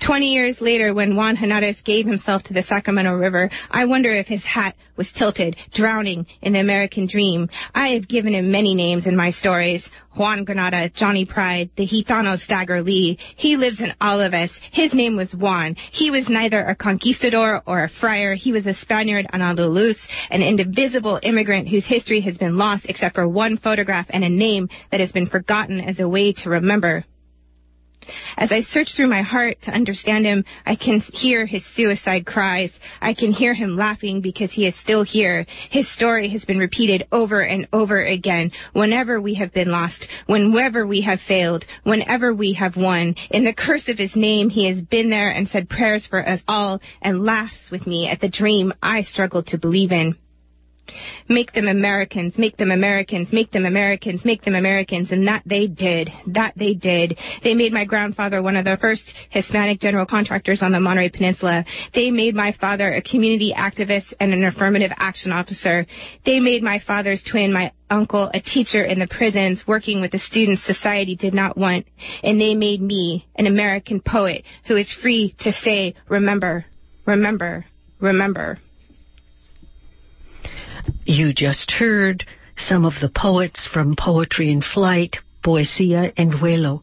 Twenty 0.04 0.32
years 0.32 0.60
later, 0.60 0.94
when 0.94 1.16
Juan 1.16 1.36
Henares 1.36 1.82
gave 1.84 2.06
himself 2.06 2.42
to 2.44 2.54
the 2.54 2.62
Sacramento 2.62 3.14
River, 3.16 3.50
I 3.70 3.84
wonder 3.84 4.14
if 4.14 4.26
his 4.26 4.44
hat 4.44 4.74
was 4.96 5.10
tilted, 5.12 5.56
drowning 5.72 6.26
in 6.42 6.52
the 6.52 6.60
American 6.60 7.06
dream. 7.06 7.48
I 7.74 7.90
have 7.90 8.08
given 8.08 8.34
him 8.34 8.50
many 8.50 8.74
names 8.74 9.06
in 9.06 9.16
my 9.16 9.30
stories. 9.30 9.88
Juan 10.16 10.44
Granada, 10.44 10.90
Johnny 10.90 11.24
Pride, 11.24 11.70
the 11.76 11.86
Gitano 11.86 12.36
Stagger 12.36 12.82
Lee. 12.82 13.18
He 13.36 13.56
lives 13.56 13.80
in 13.80 13.94
all 14.00 14.20
of 14.20 14.34
us. 14.34 14.50
His 14.72 14.92
name 14.92 15.16
was 15.16 15.32
Juan. 15.32 15.76
He 15.92 16.10
was 16.10 16.28
neither 16.28 16.60
a 16.60 16.74
conquistador 16.74 17.62
or 17.64 17.84
a 17.84 17.88
friar. 17.88 18.34
He 18.34 18.50
was 18.50 18.66
a 18.66 18.74
Spaniard 18.74 19.26
on 19.32 19.40
Andalus, 19.40 19.96
an 20.30 20.42
indivisible 20.42 21.20
immigrant 21.22 21.68
whose 21.68 21.86
history 21.86 22.20
has 22.22 22.36
been 22.36 22.56
lost 22.56 22.86
except 22.88 23.14
for 23.14 23.28
one 23.28 23.56
photograph 23.56 24.06
and 24.10 24.24
a 24.24 24.28
name 24.28 24.68
that 24.90 25.00
has 25.00 25.12
been 25.12 25.26
forgotten 25.26 25.80
as 25.80 26.00
a 26.00 26.08
way 26.08 26.32
to 26.32 26.50
remember. 26.50 27.04
As 28.36 28.52
I 28.52 28.60
search 28.60 28.94
through 28.94 29.08
my 29.08 29.22
heart 29.22 29.60
to 29.62 29.72
understand 29.72 30.24
him, 30.24 30.44
I 30.64 30.76
can 30.76 31.00
hear 31.00 31.44
his 31.44 31.64
suicide 31.74 32.24
cries. 32.24 32.72
I 33.00 33.12
can 33.12 33.32
hear 33.32 33.52
him 33.52 33.76
laughing 33.76 34.20
because 34.20 34.52
he 34.52 34.66
is 34.66 34.76
still 34.76 35.02
here. 35.02 35.44
His 35.70 35.90
story 35.92 36.28
has 36.28 36.44
been 36.44 36.58
repeated 36.58 37.06
over 37.10 37.40
and 37.40 37.66
over 37.72 38.02
again. 38.02 38.52
Whenever 38.72 39.20
we 39.20 39.34
have 39.34 39.52
been 39.52 39.70
lost, 39.70 40.08
whenever 40.26 40.86
we 40.86 41.00
have 41.02 41.20
failed, 41.20 41.66
whenever 41.82 42.32
we 42.32 42.52
have 42.52 42.76
won. 42.76 43.14
In 43.30 43.44
the 43.44 43.52
curse 43.52 43.88
of 43.88 43.98
his 43.98 44.14
name, 44.14 44.50
he 44.50 44.66
has 44.68 44.80
been 44.80 45.10
there 45.10 45.30
and 45.30 45.48
said 45.48 45.68
prayers 45.68 46.06
for 46.06 46.26
us 46.26 46.42
all 46.46 46.80
and 47.02 47.24
laughs 47.24 47.70
with 47.70 47.86
me 47.86 48.08
at 48.08 48.20
the 48.20 48.28
dream 48.28 48.72
I 48.82 49.02
struggle 49.02 49.42
to 49.44 49.58
believe 49.58 49.92
in. 49.92 50.16
Make 51.28 51.52
them 51.52 51.68
Americans, 51.68 52.38
make 52.38 52.56
them 52.56 52.70
Americans, 52.70 53.32
make 53.32 53.50
them 53.50 53.66
Americans, 53.66 54.24
make 54.24 54.42
them 54.42 54.54
Americans. 54.54 55.10
And 55.10 55.26
that 55.26 55.42
they 55.46 55.66
did. 55.66 56.10
That 56.28 56.54
they 56.56 56.74
did. 56.74 57.18
They 57.42 57.54
made 57.54 57.72
my 57.72 57.84
grandfather 57.84 58.42
one 58.42 58.56
of 58.56 58.64
the 58.64 58.78
first 58.80 59.12
Hispanic 59.30 59.80
general 59.80 60.06
contractors 60.06 60.62
on 60.62 60.72
the 60.72 60.80
Monterey 60.80 61.10
Peninsula. 61.10 61.64
They 61.94 62.10
made 62.10 62.34
my 62.34 62.52
father 62.52 62.92
a 62.92 63.02
community 63.02 63.52
activist 63.56 64.12
and 64.20 64.32
an 64.32 64.44
affirmative 64.44 64.92
action 64.96 65.32
officer. 65.32 65.86
They 66.24 66.40
made 66.40 66.62
my 66.62 66.78
father's 66.78 67.22
twin, 67.22 67.52
my 67.52 67.72
uncle, 67.90 68.30
a 68.32 68.40
teacher 68.40 68.82
in 68.82 68.98
the 68.98 69.08
prisons 69.08 69.64
working 69.66 70.00
with 70.00 70.12
the 70.12 70.18
students 70.18 70.64
society 70.64 71.16
did 71.16 71.34
not 71.34 71.56
want. 71.56 71.86
And 72.22 72.40
they 72.40 72.54
made 72.54 72.80
me 72.80 73.26
an 73.36 73.46
American 73.46 74.00
poet 74.00 74.44
who 74.66 74.76
is 74.76 74.92
free 75.02 75.34
to 75.40 75.52
say, 75.52 75.94
remember, 76.08 76.64
remember, 77.06 77.64
remember. 78.00 78.58
You 81.08 81.32
just 81.32 81.70
heard 81.70 82.26
some 82.58 82.84
of 82.84 82.92
the 83.00 83.08
poets 83.08 83.66
from 83.66 83.96
Poetry 83.96 84.50
in 84.50 84.60
Flight, 84.60 85.16
Poesía 85.42 86.12
en 86.18 86.32
Vuelo. 86.32 86.82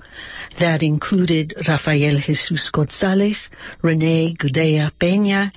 That 0.58 0.82
included 0.82 1.54
Rafael 1.68 2.18
Jesus 2.18 2.72
Gonzalez, 2.74 3.50
René 3.84 4.36
Gudea 4.36 4.90
Peña, 5.00 5.52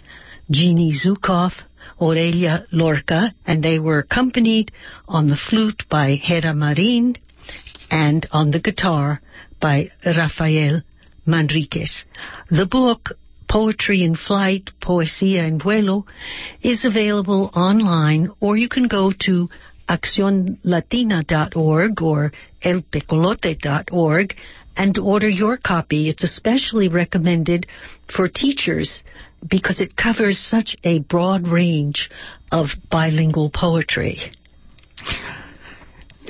Jeannie 0.50 0.92
Zukov, 0.92 1.52
Aurelia 1.98 2.66
Lorca, 2.70 3.32
and 3.46 3.62
they 3.62 3.78
were 3.78 4.00
accompanied 4.00 4.70
on 5.08 5.28
the 5.28 5.38
flute 5.48 5.84
by 5.88 6.16
Hera 6.16 6.52
Marin 6.52 7.16
and 7.90 8.26
on 8.32 8.50
the 8.50 8.60
guitar 8.60 9.22
by 9.62 9.88
Rafael 10.04 10.82
Manriquez. 11.26 12.04
The 12.50 12.66
book 12.66 13.12
Poetry 13.48 14.02
in 14.02 14.14
Flight, 14.14 14.70
Poesía 14.80 15.46
en 15.46 15.58
Vuelo, 15.58 16.04
is 16.62 16.84
available 16.84 17.50
online, 17.54 18.30
or 18.40 18.56
you 18.56 18.68
can 18.68 18.88
go 18.88 19.12
to 19.20 19.48
accionlatina.org 19.88 22.02
or 22.02 22.32
eltecolote.org 22.62 24.34
and 24.76 24.98
order 24.98 25.28
your 25.28 25.56
copy. 25.56 26.08
It's 26.08 26.22
especially 26.22 26.88
recommended 26.88 27.66
for 28.14 28.28
teachers 28.28 29.02
because 29.48 29.80
it 29.80 29.96
covers 29.96 30.38
such 30.38 30.76
a 30.84 31.00
broad 31.00 31.48
range 31.48 32.10
of 32.52 32.68
bilingual 32.90 33.50
poetry. 33.50 34.18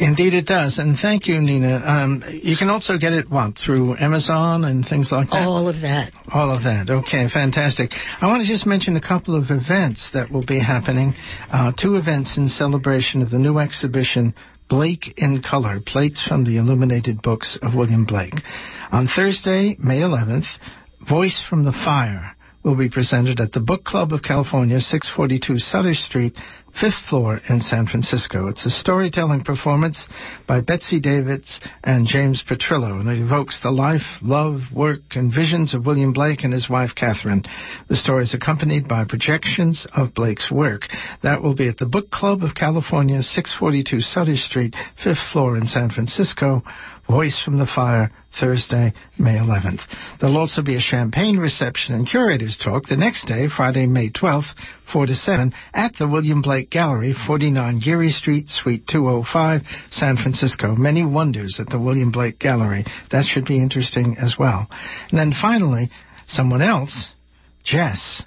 Indeed, 0.00 0.34
it 0.34 0.46
does. 0.46 0.78
And 0.78 0.96
thank 0.96 1.26
you, 1.26 1.40
Nina. 1.40 1.82
Um, 1.84 2.22
you 2.30 2.56
can 2.56 2.68
also 2.68 2.98
get 2.98 3.12
it, 3.12 3.28
what, 3.28 3.58
through 3.58 3.96
Amazon 3.98 4.64
and 4.64 4.87
things 4.87 5.11
like 5.11 5.28
that? 5.30 5.46
All 5.46 5.68
of 5.68 5.80
that. 5.82 6.12
All 6.32 6.54
of 6.54 6.62
that. 6.62 6.88
Okay, 6.88 7.28
fantastic. 7.28 7.90
I 8.20 8.26
want 8.26 8.42
to 8.42 8.48
just 8.48 8.66
mention 8.66 8.96
a 8.96 9.00
couple 9.00 9.34
of 9.34 9.50
events 9.50 10.11
that 10.14 10.30
will 10.30 10.46
be 10.46 10.61
happening. 10.61 11.14
Uh, 11.50 11.72
two 11.72 11.96
events 11.96 12.38
in 12.38 12.48
celebration 12.48 13.22
of 13.22 13.30
the 13.30 13.38
new 13.38 13.58
exhibition, 13.58 14.34
Blake 14.68 15.14
in 15.16 15.42
Color, 15.42 15.80
Plates 15.84 16.24
from 16.26 16.44
the 16.44 16.58
Illuminated 16.58 17.20
Books 17.20 17.58
of 17.61 17.74
William 17.74 18.04
Blake. 18.04 18.34
On 18.92 19.08
Thursday, 19.08 19.76
May 19.78 20.00
11th, 20.00 20.46
Voice 21.08 21.44
from 21.48 21.64
the 21.64 21.72
Fire 21.72 22.37
will 22.62 22.76
be 22.76 22.90
presented 22.90 23.40
at 23.40 23.52
the 23.52 23.61
Book 23.61 23.84
Club 23.84 24.12
of 24.12 24.22
California, 24.22 24.78
642 24.80 25.58
Sutter 25.58 25.94
Street, 25.94 26.34
fifth 26.72 27.09
floor 27.09 27.40
in 27.48 27.61
San 27.61 27.87
Francisco. 27.87 28.48
It's 28.48 28.66
a 28.66 28.70
storytelling 28.70 29.44
performance 29.44 30.09
by 30.46 30.61
Betsy 30.61 31.00
Davids 31.00 31.61
and 31.83 32.07
James 32.07 32.42
Petrillo, 32.48 33.00
and 33.00 33.09
it 33.09 33.20
evokes 33.20 33.61
the 33.62 33.70
life, 33.70 34.20
love, 34.22 34.61
work, 34.74 35.16
and 35.16 35.33
visions 35.33 35.74
of 35.74 35.87
William 35.87 36.12
Blake 36.12 36.44
and 36.44 36.52
his 36.52 36.68
wife 36.68 36.90
Catherine. 36.94 37.44
The 37.88 37.96
story 37.96 38.24
is 38.24 38.35
accompanied 38.35 38.88
by 38.88 39.04
projections 39.04 39.87
of 39.94 40.14
Blake's 40.14 40.50
work. 40.50 40.83
That 41.22 41.42
will 41.42 41.54
be 41.54 41.68
at 41.68 41.78
the 41.78 41.87
Book 41.87 42.11
Club 42.11 42.42
of 42.42 42.54
California, 42.54 43.22
642 43.22 44.00
Sutter 44.00 44.37
Street, 44.37 44.74
fifth 45.02 45.33
floor 45.33 45.57
in 45.57 45.66
San 45.66 45.90
Francisco. 45.90 46.62
Voice 47.09 47.42
from 47.42 47.57
the 47.57 47.64
Fire, 47.64 48.12
Thursday, 48.38 48.92
May 49.18 49.38
11th. 49.38 49.81
There'll 50.20 50.37
also 50.37 50.62
be 50.62 50.76
a 50.76 50.81
champagne 50.81 51.38
reception 51.38 51.94
and 51.94 52.07
curators 52.07 52.61
talk 52.62 52.85
the 52.85 52.98
next 52.98 53.24
day, 53.24 53.48
Friday, 53.48 53.87
May 53.87 54.11
12th, 54.11 54.54
4 54.92 55.07
to 55.07 55.14
7, 55.14 55.54
at 55.72 55.96
the 55.96 56.07
William 56.07 56.42
Blake 56.42 56.57
Gallery, 56.70 57.14
49 57.26 57.78
Geary 57.78 58.10
Street, 58.10 58.48
Suite 58.48 58.86
205, 58.88 59.62
San 59.90 60.16
Francisco. 60.16 60.74
Many 60.74 61.06
wonders 61.06 61.58
at 61.60 61.68
the 61.68 61.78
William 61.78 62.10
Blake 62.10 62.38
Gallery. 62.38 62.84
That 63.12 63.24
should 63.24 63.44
be 63.44 63.62
interesting 63.62 64.16
as 64.18 64.36
well. 64.38 64.66
And 65.10 65.18
then 65.18 65.32
finally, 65.32 65.90
someone 66.26 66.62
else, 66.62 67.12
Jess. 67.62 68.22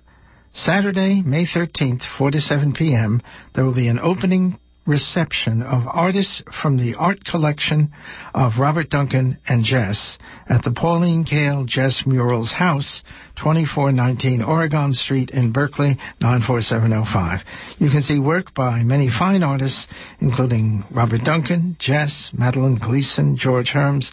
Saturday, 0.53 1.21
May 1.21 1.45
13th, 1.45 2.03
4 2.17 2.31
to 2.31 2.39
7 2.39 2.73
p.m., 2.73 3.21
there 3.53 3.65
will 3.65 3.75
be 3.75 3.87
an 3.87 3.99
opening 3.99 4.57
reception 4.85 5.61
of 5.61 5.83
artists 5.87 6.41
from 6.61 6.77
the 6.77 6.95
art 6.97 7.23
collection 7.23 7.91
of 8.33 8.53
Robert 8.59 8.89
Duncan 8.89 9.37
and 9.47 9.63
Jess 9.63 10.17
at 10.49 10.63
the 10.63 10.71
Pauline 10.71 11.23
Kael 11.23 11.65
Jess 11.65 12.03
Murals 12.05 12.51
House, 12.51 13.03
2419 13.37 14.41
Oregon 14.41 14.91
Street 14.93 15.29
in 15.29 15.51
Berkeley, 15.51 15.97
94705. 16.19 17.41
You 17.77 17.89
can 17.89 18.01
see 18.01 18.19
work 18.19 18.53
by 18.55 18.81
many 18.83 19.09
fine 19.09 19.43
artists, 19.43 19.87
including 20.19 20.83
Robert 20.89 21.23
Duncan, 21.23 21.77
Jess, 21.79 22.31
Madeline 22.33 22.79
Gleason, 22.81 23.37
George 23.37 23.69
Herms, 23.69 24.11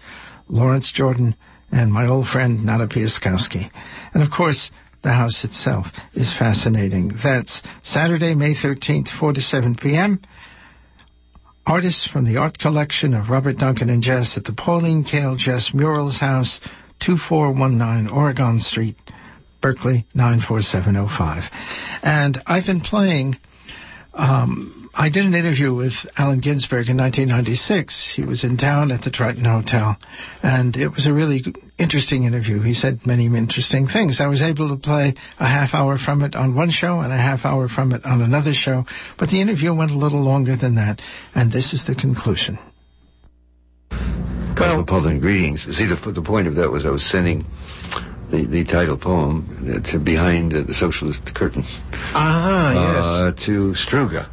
Lawrence 0.49 0.93
Jordan, 0.95 1.35
and 1.73 1.93
my 1.93 2.07
old 2.07 2.27
friend 2.27 2.65
Nata 2.65 2.87
Piaskowski. 2.87 3.71
And 4.15 4.23
of 4.23 4.31
course, 4.35 4.71
the 5.03 5.13
house 5.13 5.45
itself 5.45 5.87
is 6.13 6.35
fascinating. 6.39 7.13
That's 7.23 7.63
Saturday, 7.83 8.35
May 8.35 8.55
13th, 8.55 9.09
4 9.19 9.33
to 9.35 9.41
7 9.41 9.75
p.m. 9.77 10.21
artists 11.69 12.09
from 12.11 12.25
the 12.25 12.39
art 12.39 12.57
collection 12.59 13.13
of 13.13 13.29
Robert 13.29 13.59
Duncan 13.59 13.91
and 13.91 14.03
Jess 14.03 14.39
at 14.39 14.45
the 14.45 14.55
Pauline 14.55 15.05
Kael 15.05 15.37
Jess 15.37 15.71
Murals 15.75 16.19
House, 16.19 16.61
2419 17.05 18.11
Oregon 18.11 18.59
Street, 18.59 18.97
Berkeley 19.61 20.07
94705. 20.15 21.43
And 22.03 22.39
I've 22.47 22.65
been 22.65 22.81
playing 22.81 23.37
um, 24.19 24.91
I 24.95 25.11
did 25.11 25.25
an 25.25 25.35
interview 25.35 25.73
with 25.73 25.93
Allen 26.17 26.41
Ginsberg 26.41 26.89
in 26.89 26.97
1996. 26.97 28.15
He 28.17 28.25
was 28.25 28.43
in 28.43 28.57
town 28.57 28.91
at 28.91 29.03
the 29.03 29.11
Triton 29.11 29.45
Hotel, 29.45 29.97
and 30.43 30.77
it 30.77 30.89
was 30.89 31.07
a 31.07 31.13
really 31.13 31.45
interesting 31.79 32.25
interview. 32.25 32.61
He 32.61 32.75
said 32.75 33.07
many 33.07 33.27
interesting 33.27 33.87
things. 33.87 34.21
I 34.21 34.27
was 34.27 34.43
able 34.43 34.71
to 34.71 34.77
play 34.77 35.15
a 35.39 35.47
half 35.47 35.73
hour 35.73 35.99
from 35.99 36.23
it 36.23 36.35
on 36.35 36.57
one 36.57 36.71
show 36.71 36.99
and 36.99 37.13
a 37.13 37.17
half 37.17 37.45
hour 37.45 37.69
from 37.69 37.93
it 37.93 38.05
on 38.05 38.21
another 38.21 38.53
show, 38.53 38.87
but 39.19 39.29
the 39.29 39.41
interview 39.41 39.73
went 39.73 39.93
a 39.93 39.99
little 39.99 40.23
longer 40.23 40.57
than 40.57 40.75
that, 40.75 41.01
and 41.33 41.53
this 41.53 41.73
is 41.73 41.85
the 41.87 41.95
conclusion. 41.95 42.59
Pauline, 44.57 45.21
greetings. 45.21 45.63
See, 45.71 45.87
the, 45.87 46.13
the 46.13 46.23
point 46.23 46.49
of 46.49 46.57
that 46.57 46.73
was 46.73 46.85
I 46.85 46.91
was 46.91 47.09
sending 47.09 47.45
the, 48.31 48.47
the 48.47 48.65
title 48.65 48.99
poem 48.99 49.83
to 49.91 49.99
behind 49.99 50.53
the 50.53 50.75
socialist 50.75 51.35
curtain. 51.35 51.63
Ah, 51.93 52.71
uh, 52.71 53.31
yes. 53.31 53.47
To 53.47 53.75
Struga 53.75 54.29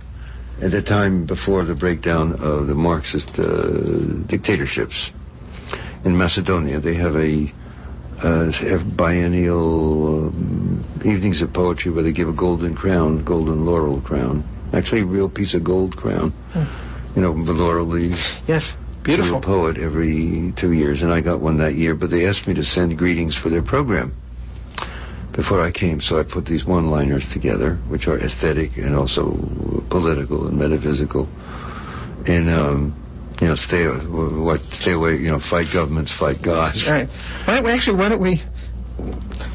at 0.61 0.71
the 0.71 0.81
time 0.81 1.25
before 1.25 1.65
the 1.65 1.75
breakdown 1.75 2.33
of 2.33 2.67
the 2.67 2.75
Marxist 2.75 3.29
uh, 3.37 4.25
dictatorships. 4.27 5.11
In 6.05 6.17
Macedonia, 6.17 6.79
they 6.79 6.95
have 6.95 7.15
a 7.15 7.51
uh, 8.21 8.51
have 8.51 8.95
biennial 8.95 10.27
um, 10.27 11.01
evenings 11.03 11.41
of 11.41 11.51
poetry 11.51 11.91
where 11.91 12.03
they 12.03 12.13
give 12.13 12.29
a 12.29 12.35
golden 12.35 12.75
crown, 12.75 13.25
golden 13.25 13.65
laurel 13.65 14.01
crown. 14.01 14.43
Actually, 14.73 15.01
a 15.01 15.05
real 15.05 15.29
piece 15.29 15.53
of 15.53 15.63
gold 15.63 15.97
crown. 15.97 16.31
Hmm. 16.53 17.15
You 17.15 17.21
know, 17.21 17.33
the 17.33 17.51
laurel 17.51 17.85
leaves. 17.85 18.21
Yes, 18.47 18.73
beautiful. 19.05 19.39
To 19.39 19.47
a 19.47 19.49
poet 19.49 19.77
every 19.77 20.53
two 20.57 20.73
years, 20.73 21.01
and 21.01 21.11
I 21.13 21.21
got 21.21 21.39
one 21.39 21.57
that 21.59 21.75
year. 21.75 21.95
But 21.95 22.09
they 22.09 22.27
asked 22.27 22.47
me 22.47 22.53
to 22.55 22.63
send 22.63 22.97
greetings 22.97 23.37
for 23.37 23.49
their 23.49 23.63
program 23.63 24.13
before 25.35 25.61
I 25.61 25.71
came, 25.71 25.99
so 26.01 26.17
I 26.17 26.23
put 26.23 26.45
these 26.45 26.65
one-liners 26.65 27.27
together, 27.33 27.75
which 27.89 28.07
are 28.07 28.17
aesthetic 28.17 28.77
and 28.77 28.95
also 28.95 29.35
political 29.89 30.47
and 30.47 30.57
metaphysical, 30.57 31.27
and 32.25 32.49
um, 32.49 32.95
you 33.41 33.47
know, 33.47 33.55
stay 33.55 33.85
what 33.85 34.61
stay 34.71 34.93
away, 34.93 35.15
you 35.17 35.29
know, 35.29 35.39
fight 35.39 35.67
governments, 35.73 36.13
fight 36.17 36.41
gods. 36.43 36.81
Right. 36.87 37.07
Why 37.45 37.55
don't 37.55 37.65
we 37.65 37.71
actually? 37.71 37.97
Why 37.97 38.09
don't 38.09 38.21
we? 38.21 38.41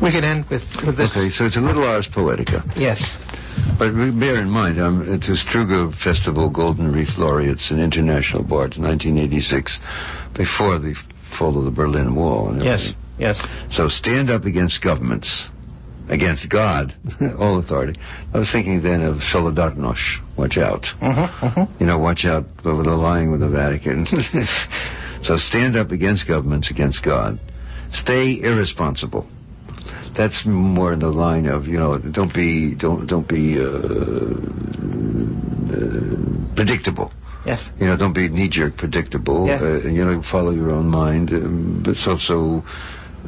We 0.03 0.11
can 0.13 0.25
end 0.25 0.45
with, 0.51 0.63
with 0.85 0.97
this. 0.97 1.17
Okay, 1.17 1.31
so 1.31 1.47
it's 1.47 1.57
a 1.57 1.61
little 1.61 1.85
Ars 1.85 2.09
Poetica. 2.09 2.61
Yes. 2.77 3.01
But 3.79 3.93
bear 3.93 4.37
in 4.37 4.51
mind, 4.51 4.79
I'm 4.79 5.03
at 5.03 5.21
the 5.21 5.37
Struga 5.37 5.93
Festival 6.03 6.51
Golden 6.51 6.93
Wreath 6.93 7.17
Laureates 7.19 7.71
in 7.71 7.81
International 7.81 8.43
Bards, 8.43 8.79
1986, 8.79 9.79
before 10.37 10.79
the 10.79 10.95
fall 11.39 11.59
of 11.59 11.65
the 11.65 11.71
Berlin 11.71 12.15
Wall. 12.15 12.55
yes, 12.63 12.93
yes. 13.19 13.41
So 13.71 13.89
stand 13.89 14.31
up 14.31 14.45
against 14.45 14.83
governments 14.83 15.49
against 16.11 16.51
God, 16.51 16.93
all 17.39 17.59
authority. 17.59 17.99
I 18.35 18.39
was 18.39 18.51
thinking 18.53 18.83
then 18.83 19.01
of 19.01 19.19
Solidarność, 19.19 20.37
watch 20.37 20.59
out. 20.59 20.85
Uh-huh, 21.01 21.47
uh-huh. 21.47 21.67
You 21.79 21.87
know, 21.87 21.99
watch 21.99 22.25
out 22.25 22.45
over 22.65 22.83
the 22.83 22.97
lying 22.97 23.31
with 23.31 23.41
the 23.41 23.49
Vatican. 23.49 24.07
so 25.23 25.37
stand 25.37 25.77
up 25.77 25.93
against 25.93 26.27
governments, 26.27 26.71
against 26.71 27.05
God. 27.05 27.39
Stay 27.93 28.39
irresponsible. 28.43 29.27
That's 30.17 30.45
more 30.45 30.93
in 30.93 30.99
the 30.99 31.09
line 31.09 31.47
of 31.47 31.67
you 31.67 31.79
know 31.79 31.99
don't 31.99 32.33
be 32.33 32.75
don't 32.75 33.07
don't 33.07 33.29
be 33.29 33.59
uh, 33.59 33.65
uh, 35.75 36.55
predictable. 36.57 37.13
Yes. 37.47 37.69
You 37.79 37.87
know, 37.87 37.97
don't 37.97 38.13
be 38.13 38.29
knee 38.29 38.51
jerk 38.51 38.77
predictable. 38.77 39.47
Yeah. 39.47 39.61
Uh, 39.63 39.89
you 39.89 40.05
know, 40.05 40.23
follow 40.23 40.51
your 40.51 40.71
own 40.71 40.89
mind, 40.89 41.31
um, 41.33 41.83
but 41.85 41.97
so 41.97 42.19
so 42.19 42.63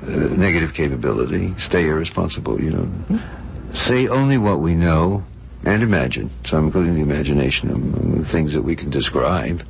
uh, 0.03 0.07
negative 0.07 0.75
capability. 0.75 1.55
Stay 1.59 1.87
irresponsible, 1.87 2.61
you 2.61 2.71
know. 2.71 2.85
Mm-hmm. 2.85 3.73
Say 3.73 4.09
only 4.09 4.37
what 4.37 4.61
we 4.61 4.75
know 4.75 5.25
and 5.65 5.83
imagine. 5.83 6.31
So 6.45 6.57
I'm 6.57 6.67
including 6.67 6.95
the 6.95 7.01
imagination 7.01 7.71
of 7.71 8.31
things 8.31 8.53
that 8.53 8.63
we 8.63 8.77
can 8.77 8.91
describe. 8.91 9.63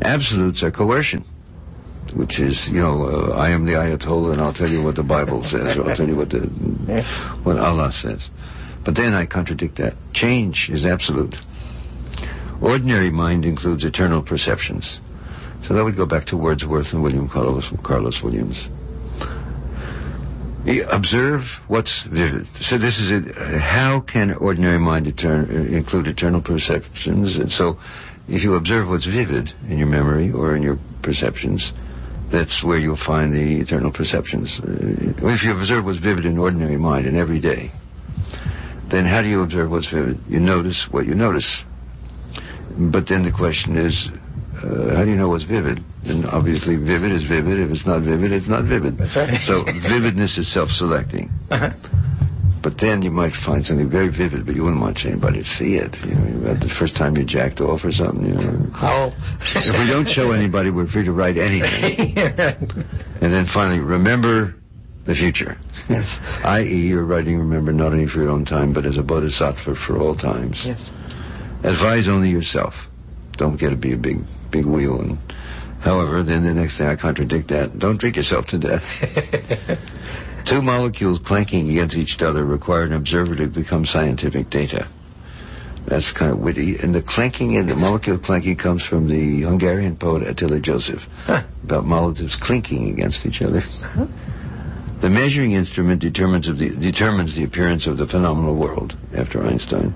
Absolutes 0.00 0.62
are 0.62 0.70
coercion, 0.70 1.24
which 2.14 2.40
is, 2.40 2.68
you 2.70 2.80
know, 2.80 3.04
uh, 3.04 3.36
I 3.36 3.50
am 3.50 3.64
the 3.64 3.72
Ayatollah 3.72 4.32
and 4.32 4.40
I'll 4.40 4.52
tell 4.54 4.68
you 4.68 4.82
what 4.82 4.96
the 4.96 5.02
Bible 5.02 5.42
says 5.50 5.76
or 5.76 5.88
I'll 5.88 5.96
tell 5.96 6.08
you 6.08 6.16
what, 6.16 6.30
the, 6.30 6.40
what 7.42 7.58
Allah 7.58 7.92
says. 7.92 8.28
But 8.84 8.96
then 8.96 9.14
I 9.14 9.26
contradict 9.26 9.78
that. 9.78 9.94
Change 10.12 10.68
is 10.72 10.84
absolute. 10.84 11.34
Ordinary 12.60 13.10
mind 13.10 13.44
includes 13.44 13.84
eternal 13.84 14.22
perceptions. 14.22 14.98
So 15.64 15.74
that 15.74 15.84
would 15.84 15.96
go 15.96 16.06
back 16.06 16.26
to 16.26 16.36
Wordsworth 16.36 16.92
and 16.92 17.02
William 17.02 17.28
Carlos, 17.28 17.70
Carlos 17.84 18.20
Williams 18.22 18.68
observe 20.64 21.42
what's 21.66 22.04
vivid. 22.04 22.46
So 22.60 22.78
this 22.78 22.98
is 22.98 23.10
it. 23.10 23.34
How 23.34 24.00
can 24.00 24.34
ordinary 24.34 24.78
mind 24.78 25.06
etern- 25.06 25.72
include 25.72 26.06
eternal 26.06 26.40
perceptions? 26.42 27.36
And 27.36 27.50
so, 27.50 27.78
if 28.28 28.44
you 28.44 28.54
observe 28.54 28.88
what's 28.88 29.06
vivid 29.06 29.50
in 29.68 29.78
your 29.78 29.88
memory 29.88 30.30
or 30.30 30.54
in 30.54 30.62
your 30.62 30.78
perceptions, 31.02 31.72
that's 32.32 32.64
where 32.64 32.78
you'll 32.78 32.96
find 32.96 33.32
the 33.32 33.60
eternal 33.60 33.92
perceptions. 33.92 34.58
Uh, 34.58 35.28
if 35.28 35.44
you 35.44 35.52
observe 35.52 35.84
what's 35.84 35.98
vivid 35.98 36.24
in 36.24 36.38
ordinary 36.38 36.76
mind 36.76 37.06
and 37.06 37.16
every 37.16 37.40
day, 37.40 37.70
then 38.90 39.04
how 39.04 39.22
do 39.22 39.28
you 39.28 39.42
observe 39.42 39.70
what's 39.70 39.90
vivid? 39.90 40.18
You 40.28 40.40
notice 40.40 40.88
what 40.90 41.06
you 41.06 41.14
notice. 41.14 41.62
But 42.72 43.08
then 43.08 43.22
the 43.22 43.32
question 43.32 43.76
is, 43.76 44.08
uh, 44.56 44.96
how 44.96 45.04
do 45.04 45.10
you 45.10 45.16
know 45.16 45.28
what's 45.28 45.44
vivid? 45.44 45.84
And 46.04 46.26
obviously, 46.26 46.76
vivid 46.76 47.12
is 47.12 47.24
vivid. 47.28 47.60
If 47.60 47.70
it's 47.70 47.86
not 47.86 48.02
vivid, 48.02 48.32
it's 48.32 48.48
not 48.48 48.64
vivid. 48.64 48.98
Right. 48.98 49.44
so 49.44 49.64
vividness 49.64 50.38
is 50.38 50.52
self-selecting. 50.52 51.30
Uh-huh. 51.50 51.70
But 52.62 52.78
then 52.80 53.02
you 53.02 53.10
might 53.10 53.32
find 53.44 53.64
something 53.64 53.90
very 53.90 54.08
vivid, 54.08 54.46
but 54.46 54.54
you 54.54 54.62
wouldn't 54.62 54.80
want 54.80 55.04
anybody 55.04 55.42
to 55.42 55.44
see 55.44 55.74
it. 55.74 55.96
You 56.06 56.14
know, 56.14 56.54
the 56.54 56.72
first 56.78 56.96
time 56.96 57.16
you 57.16 57.24
jacked 57.24 57.60
off 57.60 57.84
or 57.84 57.90
something. 57.90 58.26
You 58.26 58.34
know. 58.34 58.70
How? 58.70 59.10
if 59.56 59.74
we 59.78 59.90
don't 59.90 60.08
show 60.08 60.30
anybody, 60.30 60.70
we're 60.70 60.86
free 60.86 61.04
to 61.04 61.12
write 61.12 61.38
anything. 61.38 62.16
And 63.22 63.32
then 63.32 63.46
finally, 63.46 63.78
remember 63.78 64.52
the 65.06 65.14
future. 65.14 65.56
Yes. 65.88 66.06
I.e., 66.42 66.88
you're 66.88 67.04
writing, 67.04 67.38
remember, 67.38 67.72
not 67.72 67.92
only 67.92 68.08
for 68.08 68.18
your 68.18 68.30
own 68.30 68.44
time, 68.44 68.72
but 68.72 68.84
as 68.84 68.98
a 68.98 69.02
bodhisattva 69.02 69.76
for 69.86 69.96
all 69.96 70.16
times. 70.16 70.60
Yes. 70.66 70.90
Advise 71.62 72.08
only 72.08 72.30
yourself. 72.30 72.74
Don't 73.36 73.58
get 73.58 73.70
to 73.70 73.76
be 73.76 73.92
a 73.92 73.96
big 73.96 74.18
big 74.50 74.66
wheel. 74.66 75.00
And 75.00 75.18
however, 75.82 76.22
then 76.22 76.44
the 76.44 76.54
next 76.54 76.78
thing 76.78 76.86
I 76.86 76.96
contradict 76.96 77.48
that. 77.48 77.78
Don't 77.78 77.98
drink 77.98 78.16
yourself 78.16 78.46
to 78.46 78.58
death. 78.58 78.82
Two 80.46 80.62
molecules 80.62 81.20
clanking 81.24 81.70
against 81.70 81.96
each 81.96 82.16
other 82.20 82.44
require 82.44 82.84
an 82.84 82.92
observer 82.92 83.36
to 83.36 83.46
become 83.46 83.84
scientific 83.84 84.50
data. 84.50 84.88
That's 85.86 86.12
kind 86.12 86.32
of 86.32 86.38
witty. 86.38 86.76
And 86.80 86.94
the 86.94 87.02
clanking 87.02 87.56
and 87.56 87.68
the 87.68 87.74
molecule 87.74 88.18
clanking 88.18 88.56
comes 88.56 88.84
from 88.84 89.08
the 89.08 89.46
Hungarian 89.46 89.96
poet 89.96 90.22
Attila 90.22 90.60
József 90.60 91.00
huh. 91.26 91.42
about 91.64 91.84
molecules 91.84 92.36
clinking 92.40 92.92
against 92.92 93.26
each 93.26 93.42
other. 93.42 93.60
Huh. 93.60 94.06
The 95.02 95.10
measuring 95.10 95.52
instrument 95.52 96.00
determines, 96.00 96.46
the, 96.46 96.70
determines 96.70 97.34
the 97.34 97.42
appearance 97.42 97.88
of 97.88 97.98
the 97.98 98.06
phenomenal 98.06 98.56
world, 98.56 98.94
after 99.16 99.42
Einstein. 99.42 99.92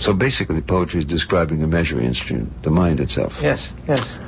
So 0.00 0.12
basically, 0.12 0.60
poetry 0.60 1.00
is 1.00 1.06
describing 1.06 1.62
a 1.62 1.68
measuring 1.68 2.06
instrument, 2.06 2.62
the 2.64 2.70
mind 2.70 2.98
itself. 2.98 3.32
Yes, 3.40 3.70
yes. 3.86 4.18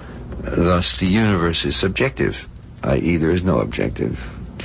Thus, 0.43 0.99
the 1.01 1.07
universe 1.07 1.65
is 1.65 1.79
subjective, 1.79 2.35
i.e., 2.83 3.17
there 3.17 3.33
is 3.33 3.43
no 3.43 3.59
objective 3.59 4.17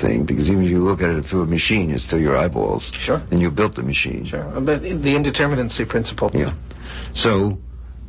thing, 0.01 0.25
because 0.25 0.49
even 0.49 0.63
if 0.63 0.69
you 0.69 0.79
look 0.79 1.01
at 1.01 1.09
it 1.11 1.25
through 1.25 1.41
a 1.41 1.45
machine, 1.45 1.91
it's 1.91 2.05
still 2.05 2.19
your 2.19 2.37
eyeballs. 2.37 2.89
Sure. 2.99 3.21
And 3.31 3.41
you 3.41 3.51
built 3.51 3.75
the 3.75 3.83
machine. 3.83 4.25
Sure. 4.25 4.43
But 4.53 4.81
the 4.81 5.13
indeterminacy 5.17 5.87
principle. 5.87 6.31
Yeah. 6.33 6.55
So, 7.13 7.57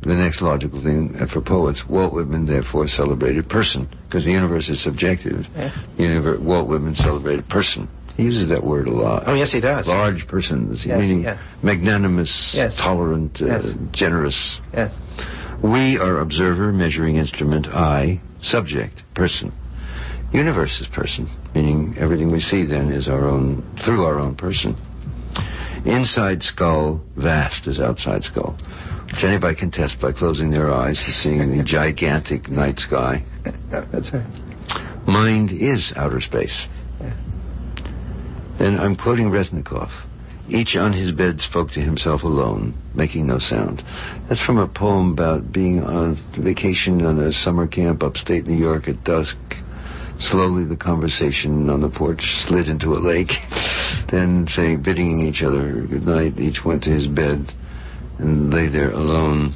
the 0.01 0.13
next 0.13 0.41
logical 0.41 0.83
thing 0.83 1.15
for 1.31 1.41
poets, 1.41 1.83
Walt 1.89 2.13
Whitman 2.13 2.45
therefore 2.45 2.87
celebrated 2.87 3.49
person, 3.49 3.87
because 4.05 4.25
the 4.25 4.31
universe 4.31 4.69
is 4.69 4.83
subjective. 4.83 5.45
Yeah. 5.55 5.73
Universe, 5.97 6.39
Walt 6.39 6.67
Whitman 6.67 6.95
celebrated 6.95 7.47
person. 7.47 7.89
He 8.15 8.23
uses 8.23 8.49
that 8.49 8.63
word 8.63 8.87
a 8.87 8.91
lot. 8.91 9.23
Oh, 9.25 9.33
yes, 9.33 9.51
he 9.51 9.59
does. 9.59 9.87
Large 9.87 10.27
persons, 10.27 10.85
yes, 10.85 10.97
meaning 10.97 11.25
magnanimous, 11.61 12.53
yes. 12.55 12.77
tolerant, 12.77 13.41
uh, 13.41 13.73
generous. 13.91 14.61
Yes. 14.71 14.95
We 15.65 15.97
are 15.97 16.19
observer, 16.19 16.71
measuring 16.71 17.15
instrument, 17.15 17.65
I, 17.65 18.21
subject, 18.43 19.01
person. 19.15 19.51
Universe 20.31 20.79
is 20.79 20.87
person, 20.87 21.27
meaning 21.55 21.95
everything 21.97 22.31
we 22.31 22.39
see 22.39 22.67
then 22.67 22.91
is 22.91 23.07
our 23.07 23.27
own, 23.27 23.63
through 23.83 24.03
our 24.03 24.19
own 24.19 24.35
person. 24.35 24.75
Inside 25.83 26.43
skull, 26.43 27.03
vast 27.17 27.65
as 27.65 27.79
outside 27.79 28.25
skull, 28.25 28.55
which 29.11 29.23
anybody 29.23 29.55
can 29.55 29.71
test 29.71 29.99
by 29.99 30.11
closing 30.11 30.51
their 30.51 30.71
eyes 30.71 31.01
and 31.03 31.15
seeing 31.15 31.57
the 31.57 31.63
gigantic 31.63 32.47
night 32.47 32.77
sky. 32.77 33.23
That's 33.71 34.13
right. 34.13 35.07
Mind 35.07 35.49
is 35.51 35.91
outer 35.95 36.21
space. 36.21 36.67
Then 38.59 38.77
I'm 38.77 38.95
quoting 38.95 39.31
Reznikoff. 39.31 39.89
Each 40.47 40.75
on 40.75 40.93
his 40.93 41.11
bed 41.11 41.41
spoke 41.41 41.71
to 41.71 41.79
himself 41.79 42.21
alone, 42.21 42.75
making 42.93 43.25
no 43.25 43.39
sound. 43.39 43.83
That's 44.29 44.43
from 44.45 44.59
a 44.59 44.67
poem 44.67 45.11
about 45.11 45.51
being 45.51 45.81
on 45.83 46.17
vacation 46.37 47.03
on 47.03 47.19
a 47.19 47.31
summer 47.31 47.65
camp 47.65 48.03
upstate 48.03 48.45
New 48.45 48.57
York 48.57 48.87
at 48.87 49.03
dusk. 49.03 49.37
Slowly 50.19 50.63
the 50.63 50.77
conversation 50.77 51.69
on 51.69 51.81
the 51.81 51.89
porch 51.89 52.21
slid 52.47 52.67
into 52.67 52.93
a 52.93 53.01
lake. 53.01 53.31
then 54.11 54.45
saying, 54.47 54.83
bidding 54.83 55.19
each 55.21 55.41
other 55.41 55.81
good 55.87 56.05
night, 56.05 56.39
each 56.39 56.63
went 56.63 56.83
to 56.83 56.91
his 56.91 57.07
bed 57.07 57.51
and 58.19 58.53
lay 58.53 58.69
there 58.69 58.91
alone. 58.91 59.51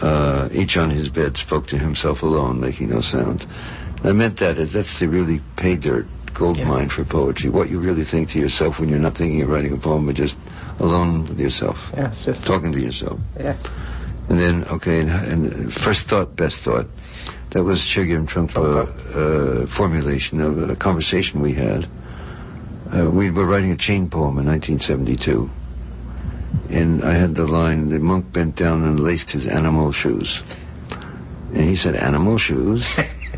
Uh, 0.00 0.48
each 0.52 0.76
on 0.76 0.90
his 0.90 1.08
bed 1.08 1.36
spoke 1.36 1.66
to 1.66 1.78
himself 1.78 2.22
alone, 2.22 2.60
making 2.60 2.90
no 2.90 3.00
sound. 3.00 3.44
I 4.04 4.12
meant 4.12 4.38
that 4.38 4.54
that's 4.72 5.00
the 5.00 5.08
really 5.08 5.40
pay 5.56 5.76
dirt 5.76 6.06
gold 6.34 6.56
Yeah. 6.58 6.68
mine 6.68 6.88
for 6.88 7.04
poetry. 7.04 7.48
What 7.50 7.68
you 7.70 7.80
really 7.80 8.04
think 8.04 8.30
to 8.30 8.38
yourself 8.38 8.78
when 8.80 8.88
you're 8.88 8.98
not 8.98 9.16
thinking 9.16 9.42
of 9.42 9.48
writing 9.48 9.72
a 9.72 9.78
poem, 9.78 10.06
but 10.06 10.16
just 10.16 10.36
alone 10.78 11.26
with 11.28 11.38
yourself, 11.38 11.76
Yeah, 11.96 12.12
just 12.24 12.44
talking 12.46 12.72
to 12.72 12.78
yourself. 12.80 13.18
yeah. 13.38 13.56
And 14.28 14.38
then, 14.38 14.64
okay, 14.64 15.00
and, 15.00 15.10
and 15.10 15.72
first 15.72 16.08
thought, 16.08 16.34
best 16.36 16.56
thought. 16.64 16.86
That 17.52 17.62
was 17.62 17.78
Chögyam 17.78 18.26
Trungpa 18.26 18.56
uh, 19.14 19.76
formulation 19.76 20.40
of 20.40 20.70
a 20.70 20.74
conversation 20.76 21.40
we 21.42 21.52
had. 21.54 21.84
Uh, 22.90 23.10
we 23.14 23.30
were 23.30 23.46
writing 23.46 23.70
a 23.72 23.76
chain 23.76 24.08
poem 24.10 24.38
in 24.38 24.46
1972. 24.46 25.48
And 26.70 27.04
I 27.04 27.14
had 27.20 27.34
the 27.34 27.44
line, 27.44 27.90
the 27.90 27.98
monk 27.98 28.32
bent 28.32 28.56
down 28.56 28.82
and 28.84 28.98
laced 28.98 29.30
his 29.30 29.46
animal 29.46 29.92
shoes. 29.92 30.42
And 31.52 31.68
he 31.68 31.76
said, 31.76 31.94
animal 31.94 32.38
shoes? 32.38 32.84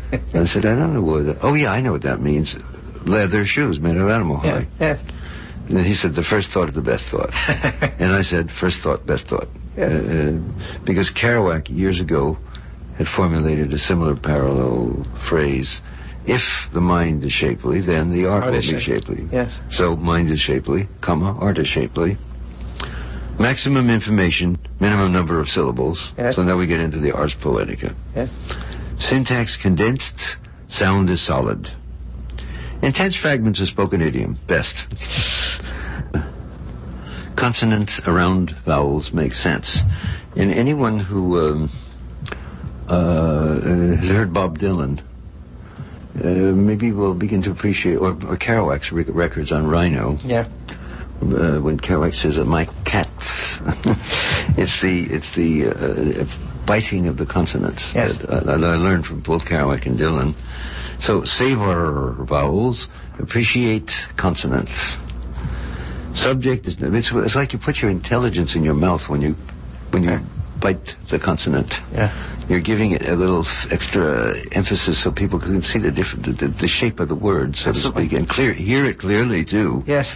And 0.09 0.43
I 0.43 0.45
said, 0.45 0.65
I 0.65 0.73
don't 0.73 0.93
know 0.93 1.01
what 1.01 1.25
that... 1.25 1.37
Oh, 1.41 1.53
yeah, 1.53 1.69
I 1.69 1.81
know 1.81 1.91
what 1.91 2.03
that 2.03 2.21
means. 2.21 2.55
Leather 3.07 3.45
shoes 3.45 3.79
made 3.79 3.97
of 3.97 4.09
animal 4.09 4.37
hide. 4.37 4.67
yeah. 4.79 4.97
And 5.69 5.85
he 5.85 5.93
said, 5.95 6.15
the 6.15 6.23
first 6.23 6.49
thought 6.53 6.69
is 6.69 6.75
the 6.75 6.81
best 6.81 7.05
thought. 7.11 7.29
And 7.99 8.13
I 8.13 8.21
said, 8.21 8.49
first 8.51 8.77
thought, 8.83 9.05
best 9.05 9.27
thought. 9.27 9.47
Yeah. 9.77 9.85
Uh, 9.85 9.89
uh, 9.89 10.83
because 10.85 11.11
Kerouac, 11.11 11.69
years 11.69 11.99
ago, 11.99 12.37
had 12.97 13.07
formulated 13.07 13.73
a 13.73 13.77
similar 13.77 14.15
parallel 14.15 15.05
phrase. 15.29 15.81
If 16.25 16.41
the 16.73 16.81
mind 16.81 17.23
is 17.23 17.31
shapely, 17.31 17.81
then 17.81 18.11
the 18.11 18.27
art, 18.29 18.45
Art 18.45 18.53
will 18.53 18.59
is 18.59 18.71
be 18.71 18.79
shapely. 18.79 19.15
shapely. 19.17 19.29
Yes. 19.31 19.59
So 19.71 19.95
mind 19.95 20.29
is 20.31 20.39
shapely, 20.39 20.87
comma, 21.01 21.37
art 21.39 21.57
is 21.57 21.67
shapely. 21.67 22.17
Maximum 23.39 23.89
information, 23.89 24.57
minimum 24.79 25.11
number 25.13 25.39
of 25.39 25.47
syllables. 25.47 26.11
Yes. 26.17 26.35
So 26.35 26.43
now 26.43 26.57
we 26.57 26.65
get 26.65 26.79
into 26.79 26.99
the 26.99 27.11
ars 27.13 27.35
poetica. 27.41 27.93
Yes. 28.15 28.29
Syntax 28.99 29.57
condensed, 29.61 30.37
sound 30.69 31.09
is 31.09 31.25
solid. 31.25 31.67
Intense 32.87 33.17
fragments 33.17 33.59
of 33.59 33.67
spoken 33.67 34.01
idiom, 34.01 34.37
best. 34.47 34.73
Consonants 37.37 37.99
around 38.07 38.55
vowels 38.65 39.11
make 39.13 39.33
sense. 39.33 39.79
And 40.37 40.53
anyone 40.53 40.97
who 40.97 41.37
um, 41.37 41.69
uh, 42.87 43.55
has 43.97 44.07
heard 44.07 44.33
Bob 44.33 44.57
Dylan, 44.57 45.03
uh, 46.23 46.55
maybe 46.55 46.93
will 46.93 47.13
begin 47.13 47.41
to 47.43 47.51
appreciate, 47.51 47.97
or, 47.97 48.11
or 48.11 48.37
Kerouac's 48.37 48.93
rec- 48.93 49.07
records 49.09 49.51
on 49.51 49.67
Rhino, 49.67 50.15
Yeah. 50.23 50.47
uh, 51.21 51.59
when 51.59 51.77
Kerouac 51.77 52.13
says, 52.13 52.37
uh, 52.37 52.45
"My 52.45 52.67
cats," 52.85 53.57
it's 54.57 54.81
the 54.81 55.07
it's 55.11 55.35
the 55.35 55.67
uh, 55.75 56.23
biting 56.67 57.07
of 57.07 57.17
the 57.17 57.25
consonants 57.25 57.89
Yes. 57.95 58.17
that 58.19 58.29
uh, 58.29 58.43
I, 58.51 58.53
I 58.53 58.75
learned 58.75 59.05
from 59.05 59.21
both 59.21 59.43
Kerouac 59.47 59.87
and 59.87 59.97
Dylan. 59.97 60.35
So 60.99 61.23
savor 61.23 62.15
vowels, 62.27 62.87
appreciate 63.19 63.89
consonants. 64.19 64.75
Subject 66.15 66.65
is 66.67 66.75
it's, 66.79 67.11
it's 67.13 67.35
like 67.35 67.53
you 67.53 67.59
put 67.63 67.77
your 67.77 67.91
intelligence 67.91 68.55
in 68.55 68.63
your 68.63 68.73
mouth 68.73 69.01
when 69.07 69.21
you 69.21 69.35
when 69.91 70.03
you 70.03 70.17
bite 70.59 70.89
the 71.11 71.19
consonant. 71.23 71.71
Yeah. 71.93 72.09
You're 72.49 72.61
giving 72.61 72.91
it 72.93 73.03
a 73.03 73.13
little 73.13 73.45
f- 73.45 73.71
extra 73.71 74.33
emphasis 74.51 75.03
so 75.03 75.11
people 75.11 75.39
can 75.39 75.61
see 75.61 75.79
the 75.79 75.91
different 75.91 76.25
the, 76.25 76.47
the, 76.47 76.53
the 76.61 76.67
shape 76.67 76.99
of 76.99 77.07
the 77.09 77.15
word, 77.15 77.55
so 77.55 77.69
Absolutely. 77.69 78.03
to 78.03 78.09
speak, 78.09 78.17
and 78.19 78.27
clear 78.27 78.53
hear 78.53 78.85
it 78.85 78.97
clearly 78.97 79.45
too 79.45 79.83
Yes. 79.85 80.11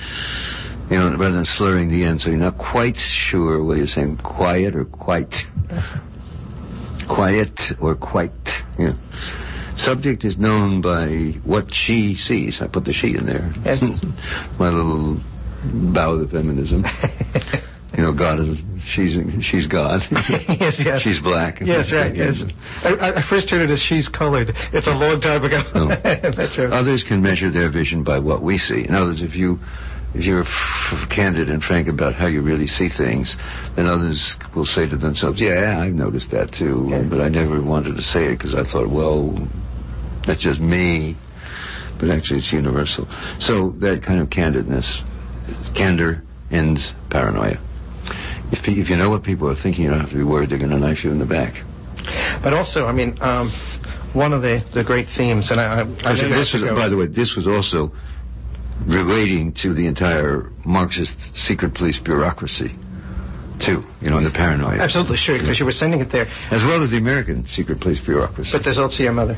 you 0.90 0.98
know, 0.98 1.12
rather 1.12 1.36
than 1.36 1.46
slurring 1.46 1.90
the 1.90 2.04
end, 2.04 2.22
so 2.22 2.30
you're 2.30 2.40
not 2.40 2.58
quite 2.58 2.98
sure 2.98 3.64
whether 3.64 3.78
you're 3.80 3.88
saying 3.88 4.18
quiet 4.24 4.76
or 4.76 4.86
quite. 4.86 5.34
Quiet 7.16 7.60
or 7.82 7.96
quite. 7.96 8.32
Yeah. 8.80 8.94
Subject 9.76 10.24
is 10.26 10.38
known 10.38 10.82
by 10.82 11.40
what 11.46 11.74
she 11.74 12.16
sees. 12.16 12.62
I 12.62 12.68
put 12.68 12.86
the 12.86 12.94
she 12.94 13.16
in 13.18 13.26
there. 13.26 13.52
Yes. 13.64 13.82
My 14.60 14.70
little 14.70 15.22
bow 15.94 16.20
to 16.20 16.28
feminism. 16.28 16.84
you 17.98 18.04
know, 18.04 18.14
God 18.14 18.40
is 18.40 18.62
she's 18.84 19.18
she's 19.44 19.68
God. 19.68 20.02
yes, 20.12 20.82
yes. 20.84 21.02
She's 21.02 21.20
black. 21.20 21.62
Yes, 21.62 21.92
right. 21.94 22.16
Yes. 22.16 22.44
I, 22.84 23.22
I 23.22 23.30
first 23.30 23.50
heard 23.50 23.70
it 23.70 23.74
as 23.74 23.80
she's 23.80 24.10
colored. 24.10 24.52
It's 24.74 24.88
a 24.88 24.92
long 24.92 25.22
time 25.22 25.44
ago. 25.44 25.62
That's 26.04 26.58
right. 26.58 26.72
Others 26.72 27.06
can 27.08 27.22
measure 27.22 27.52
their 27.52 27.72
vision 27.72 28.04
by 28.04 28.20
what 28.20 28.44
we 28.44 28.58
see. 28.58 28.86
In 28.88 28.94
other 28.94 29.12
words, 29.12 29.22
if 29.22 29.36
you 29.36 29.60
if 30.14 30.26
you're 30.26 30.44
f- 30.44 31.10
candid 31.10 31.50
and 31.50 31.64
frank 31.64 31.88
about 31.88 32.16
how 32.16 32.28
you 32.28 32.42
really 32.42 32.68
see 32.68 32.90
things, 32.90 33.36
then 33.76 33.86
others 33.88 34.36
will 34.56 34.66
say 34.66 34.88
to 34.88 34.98
themselves, 34.98 35.40
"Yeah, 35.42 35.80
I've 35.80 35.94
noticed 35.94 36.32
that 36.32 36.52
too, 36.52 36.88
Yeah. 36.90 37.04
but 37.10 37.22
I 37.22 37.30
never 37.30 37.62
wanted 37.62 37.96
to 37.96 38.02
say 38.02 38.26
it 38.26 38.38
because 38.38 38.54
I 38.56 38.64
thought, 38.64 38.90
well, 38.90 39.38
that's 40.28 40.42
just 40.42 40.60
me." 40.60 41.16
But 42.00 42.10
actually, 42.10 42.40
it's 42.40 42.52
universal. 42.52 43.08
So 43.40 43.72
that 43.80 44.02
kind 44.04 44.20
of 44.20 44.30
candidness, 44.30 44.88
candor 45.76 46.22
ends 46.52 46.92
paranoia. 47.10 47.58
If, 48.52 48.68
you- 48.68 48.82
if 48.82 48.90
you 48.90 48.98
know 48.98 49.10
what 49.10 49.24
people 49.24 49.48
are 49.50 49.56
thinking, 49.56 49.86
you 49.86 49.92
don't 49.92 50.02
have 50.02 50.10
to 50.10 50.18
be 50.18 50.24
worried 50.24 50.50
they're 50.50 50.58
going 50.58 50.72
to 50.72 50.80
knife 50.80 51.04
you 51.06 51.12
in 51.12 51.20
the 51.20 51.26
back. 51.26 51.54
But 52.44 52.54
also, 52.54 52.86
I 52.88 52.92
mean, 52.92 53.16
um, 53.22 53.50
one 54.14 54.34
of 54.34 54.42
the, 54.42 54.62
the 54.74 54.84
great 54.84 55.08
themes, 55.16 55.52
and 55.52 55.60
I, 55.62 55.64
I, 55.64 55.80
I 55.82 55.84
this 55.84 55.98
was, 56.04 56.52
have 56.52 56.62
to 56.62 56.68
go- 56.68 56.76
by 56.76 56.90
the 56.90 56.98
way, 56.98 57.08
this 57.08 57.36
was 57.36 57.48
also 57.48 57.94
relating 58.88 59.54
to 59.62 59.74
the 59.74 59.88
entire 59.88 60.50
Marxist 60.66 61.14
secret 61.36 61.74
police 61.74 62.00
bureaucracy, 62.00 62.70
too. 63.64 63.84
You 64.02 64.10
know, 64.10 64.18
and 64.18 64.26
the 64.26 64.32
paranoia, 64.34 64.80
Absolutely, 64.82 65.18
sure, 65.18 65.38
because 65.38 65.60
you 65.60 65.66
were 65.66 65.72
sending 65.72 66.02
it 66.02 66.12
there. 66.12 66.26
as 66.52 66.64
well 66.64 66.84
as 66.84 66.90
the 66.92 66.98
American 66.98 67.46
secret 67.48 67.80
police 67.80 68.04
bureaucracy. 68.06 68.50
But 68.54 68.64
there's 68.64 68.78
also 68.80 69.04
your 69.04 69.14
mother. 69.14 69.36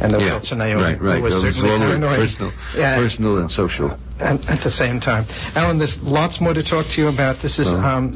And 0.00 0.12
there 0.12 0.18
was 0.20 0.28
yeah, 0.28 0.34
also 0.34 0.54
Naomi, 0.56 0.82
right, 0.82 1.00
right. 1.00 1.16
who 1.18 1.22
was 1.22 1.34
certainly 1.40 1.70
personal, 1.70 2.52
Yeah. 2.76 2.96
personal 2.96 3.38
and 3.38 3.50
social. 3.50 3.90
at, 4.18 4.42
at 4.46 4.62
the 4.62 4.70
same 4.70 5.00
time. 5.00 5.24
Allen, 5.54 5.78
there's 5.78 5.98
lots 6.02 6.40
more 6.40 6.52
to 6.54 6.62
talk 6.62 6.86
to 6.94 7.00
you 7.00 7.08
about. 7.08 7.42
This 7.42 7.58
is 7.58 7.68
Oh. 7.68 7.76
um, 7.78 8.12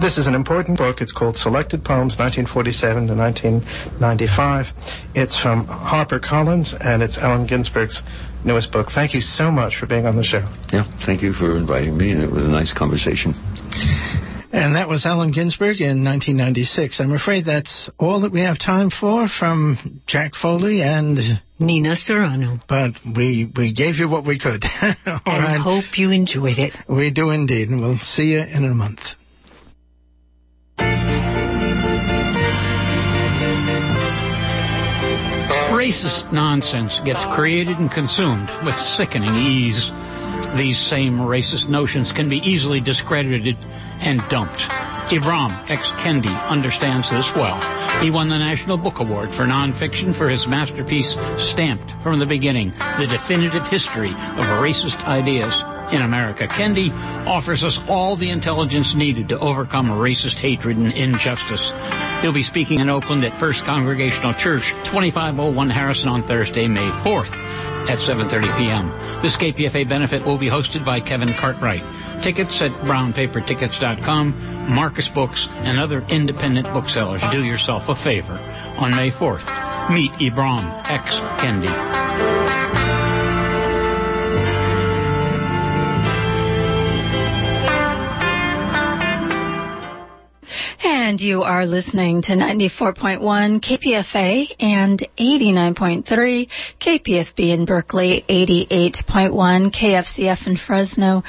this 0.00 0.18
is 0.18 0.26
an 0.26 0.34
important 0.34 0.78
book. 0.78 1.00
It's 1.00 1.12
called 1.12 1.36
Selected 1.36 1.84
Poems, 1.84 2.18
1947 2.18 3.06
to 3.08 3.14
1995. 3.14 4.66
It's 5.14 5.38
from 5.40 5.66
HarperCollins, 5.66 6.74
and 6.80 7.02
it's 7.02 7.18
Allen 7.18 7.46
Ginsberg's 7.46 8.02
newest 8.44 8.70
book. 8.72 8.88
Thank 8.94 9.14
you 9.14 9.20
so 9.20 9.50
much 9.50 9.76
for 9.78 9.86
being 9.86 10.06
on 10.06 10.16
the 10.16 10.24
show. 10.24 10.44
Yeah, 10.72 10.84
thank 11.06 11.22
you 11.22 11.32
for 11.32 11.56
inviting 11.56 11.96
me, 11.96 12.10
and 12.12 12.22
it 12.22 12.30
was 12.30 12.44
a 12.44 12.48
nice 12.48 12.72
conversation. 12.72 13.34
And 14.54 14.76
that 14.76 14.88
was 14.88 15.04
Allen 15.04 15.32
Ginsberg 15.32 15.80
in 15.80 16.04
1996. 16.04 17.00
I'm 17.00 17.12
afraid 17.12 17.44
that's 17.44 17.90
all 17.98 18.20
that 18.20 18.30
we 18.30 18.42
have 18.42 18.56
time 18.56 18.88
for 18.88 19.26
from 19.26 20.00
Jack 20.06 20.34
Foley 20.40 20.80
and 20.80 21.18
Nina 21.58 21.96
Serrano. 21.96 22.54
but 22.68 22.92
we 23.16 23.50
we 23.56 23.74
gave 23.74 23.96
you 23.96 24.08
what 24.08 24.24
we 24.24 24.38
could. 24.38 24.62
And 25.06 25.20
right. 25.26 25.60
hope 25.60 25.98
you 25.98 26.12
enjoyed 26.12 26.58
it. 26.58 26.72
We 26.88 27.10
do 27.10 27.30
indeed, 27.30 27.68
and 27.68 27.80
we'll 27.80 27.96
see 27.96 28.34
you 28.34 28.42
in 28.42 28.64
a 28.64 28.72
month. 28.74 29.00
Racist 35.74 36.32
nonsense 36.32 37.00
gets 37.04 37.24
created 37.34 37.78
and 37.78 37.90
consumed 37.90 38.48
with 38.64 38.74
sickening 38.96 39.34
ease. 39.34 39.90
These 40.56 40.78
same 40.88 41.18
racist 41.18 41.68
notions 41.68 42.12
can 42.14 42.28
be 42.28 42.38
easily 42.38 42.80
discredited 42.80 43.56
and 43.58 44.22
dumped. 44.30 44.62
Ibram 45.10 45.50
X. 45.68 45.82
Kendi 45.98 46.30
understands 46.30 47.10
this 47.10 47.26
well. 47.34 47.58
He 48.00 48.10
won 48.10 48.28
the 48.28 48.38
National 48.38 48.78
Book 48.78 49.00
Award 49.00 49.30
for 49.34 49.50
nonfiction 49.50 50.16
for 50.16 50.30
his 50.30 50.46
masterpiece, 50.46 51.10
Stamped 51.52 51.92
from 52.02 52.20
the 52.20 52.26
Beginning 52.26 52.70
The 52.70 53.10
Definitive 53.10 53.66
History 53.66 54.14
of 54.14 54.46
Racist 54.62 54.96
Ideas 55.02 55.52
in 55.92 56.02
America. 56.02 56.46
Kendi 56.46 56.94
offers 57.26 57.62
us 57.64 57.78
all 57.88 58.16
the 58.16 58.30
intelligence 58.30 58.94
needed 58.96 59.28
to 59.30 59.38
overcome 59.40 59.90
racist 59.90 60.38
hatred 60.38 60.76
and 60.76 60.92
injustice. 60.92 61.72
He'll 62.22 62.32
be 62.32 62.42
speaking 62.42 62.78
in 62.78 62.88
Oakland 62.88 63.24
at 63.24 63.38
First 63.40 63.64
Congregational 63.66 64.34
Church, 64.38 64.70
2501 64.86 65.70
Harrison 65.70 66.08
on 66.08 66.22
Thursday, 66.26 66.68
May 66.68 66.88
4th 67.04 67.53
at 67.88 67.98
7:30 67.98 68.58
p.m. 68.58 68.88
This 69.22 69.36
KPFA 69.36 69.88
benefit 69.88 70.24
will 70.24 70.38
be 70.38 70.48
hosted 70.48 70.84
by 70.84 71.00
Kevin 71.00 71.34
Cartwright. 71.40 71.82
Tickets 72.22 72.60
at 72.60 72.70
brownpapertickets.com, 72.84 74.74
Marcus 74.74 75.08
Books, 75.14 75.46
and 75.50 75.78
other 75.78 76.02
independent 76.08 76.66
booksellers. 76.72 77.22
Do 77.32 77.44
yourself 77.44 77.84
a 77.88 77.96
favor. 78.04 78.38
On 78.78 78.90
May 78.90 79.10
4th, 79.10 79.44
meet 79.92 80.12
Ibram 80.20 80.64
X. 80.88 81.10
Kendi. 81.40 82.43
And 91.14 91.20
you 91.20 91.42
are 91.42 91.64
listening 91.64 92.22
to 92.22 92.32
94.1 92.32 93.20
KPFA 93.60 94.52
and 94.58 94.98
89.3 95.16 96.48
KPFB 96.80 97.54
in 97.54 97.64
Berkeley, 97.66 98.24
88.1 98.28 99.30
KFCF 99.72 100.46
in 100.48 100.56
Fresno, 100.56 101.22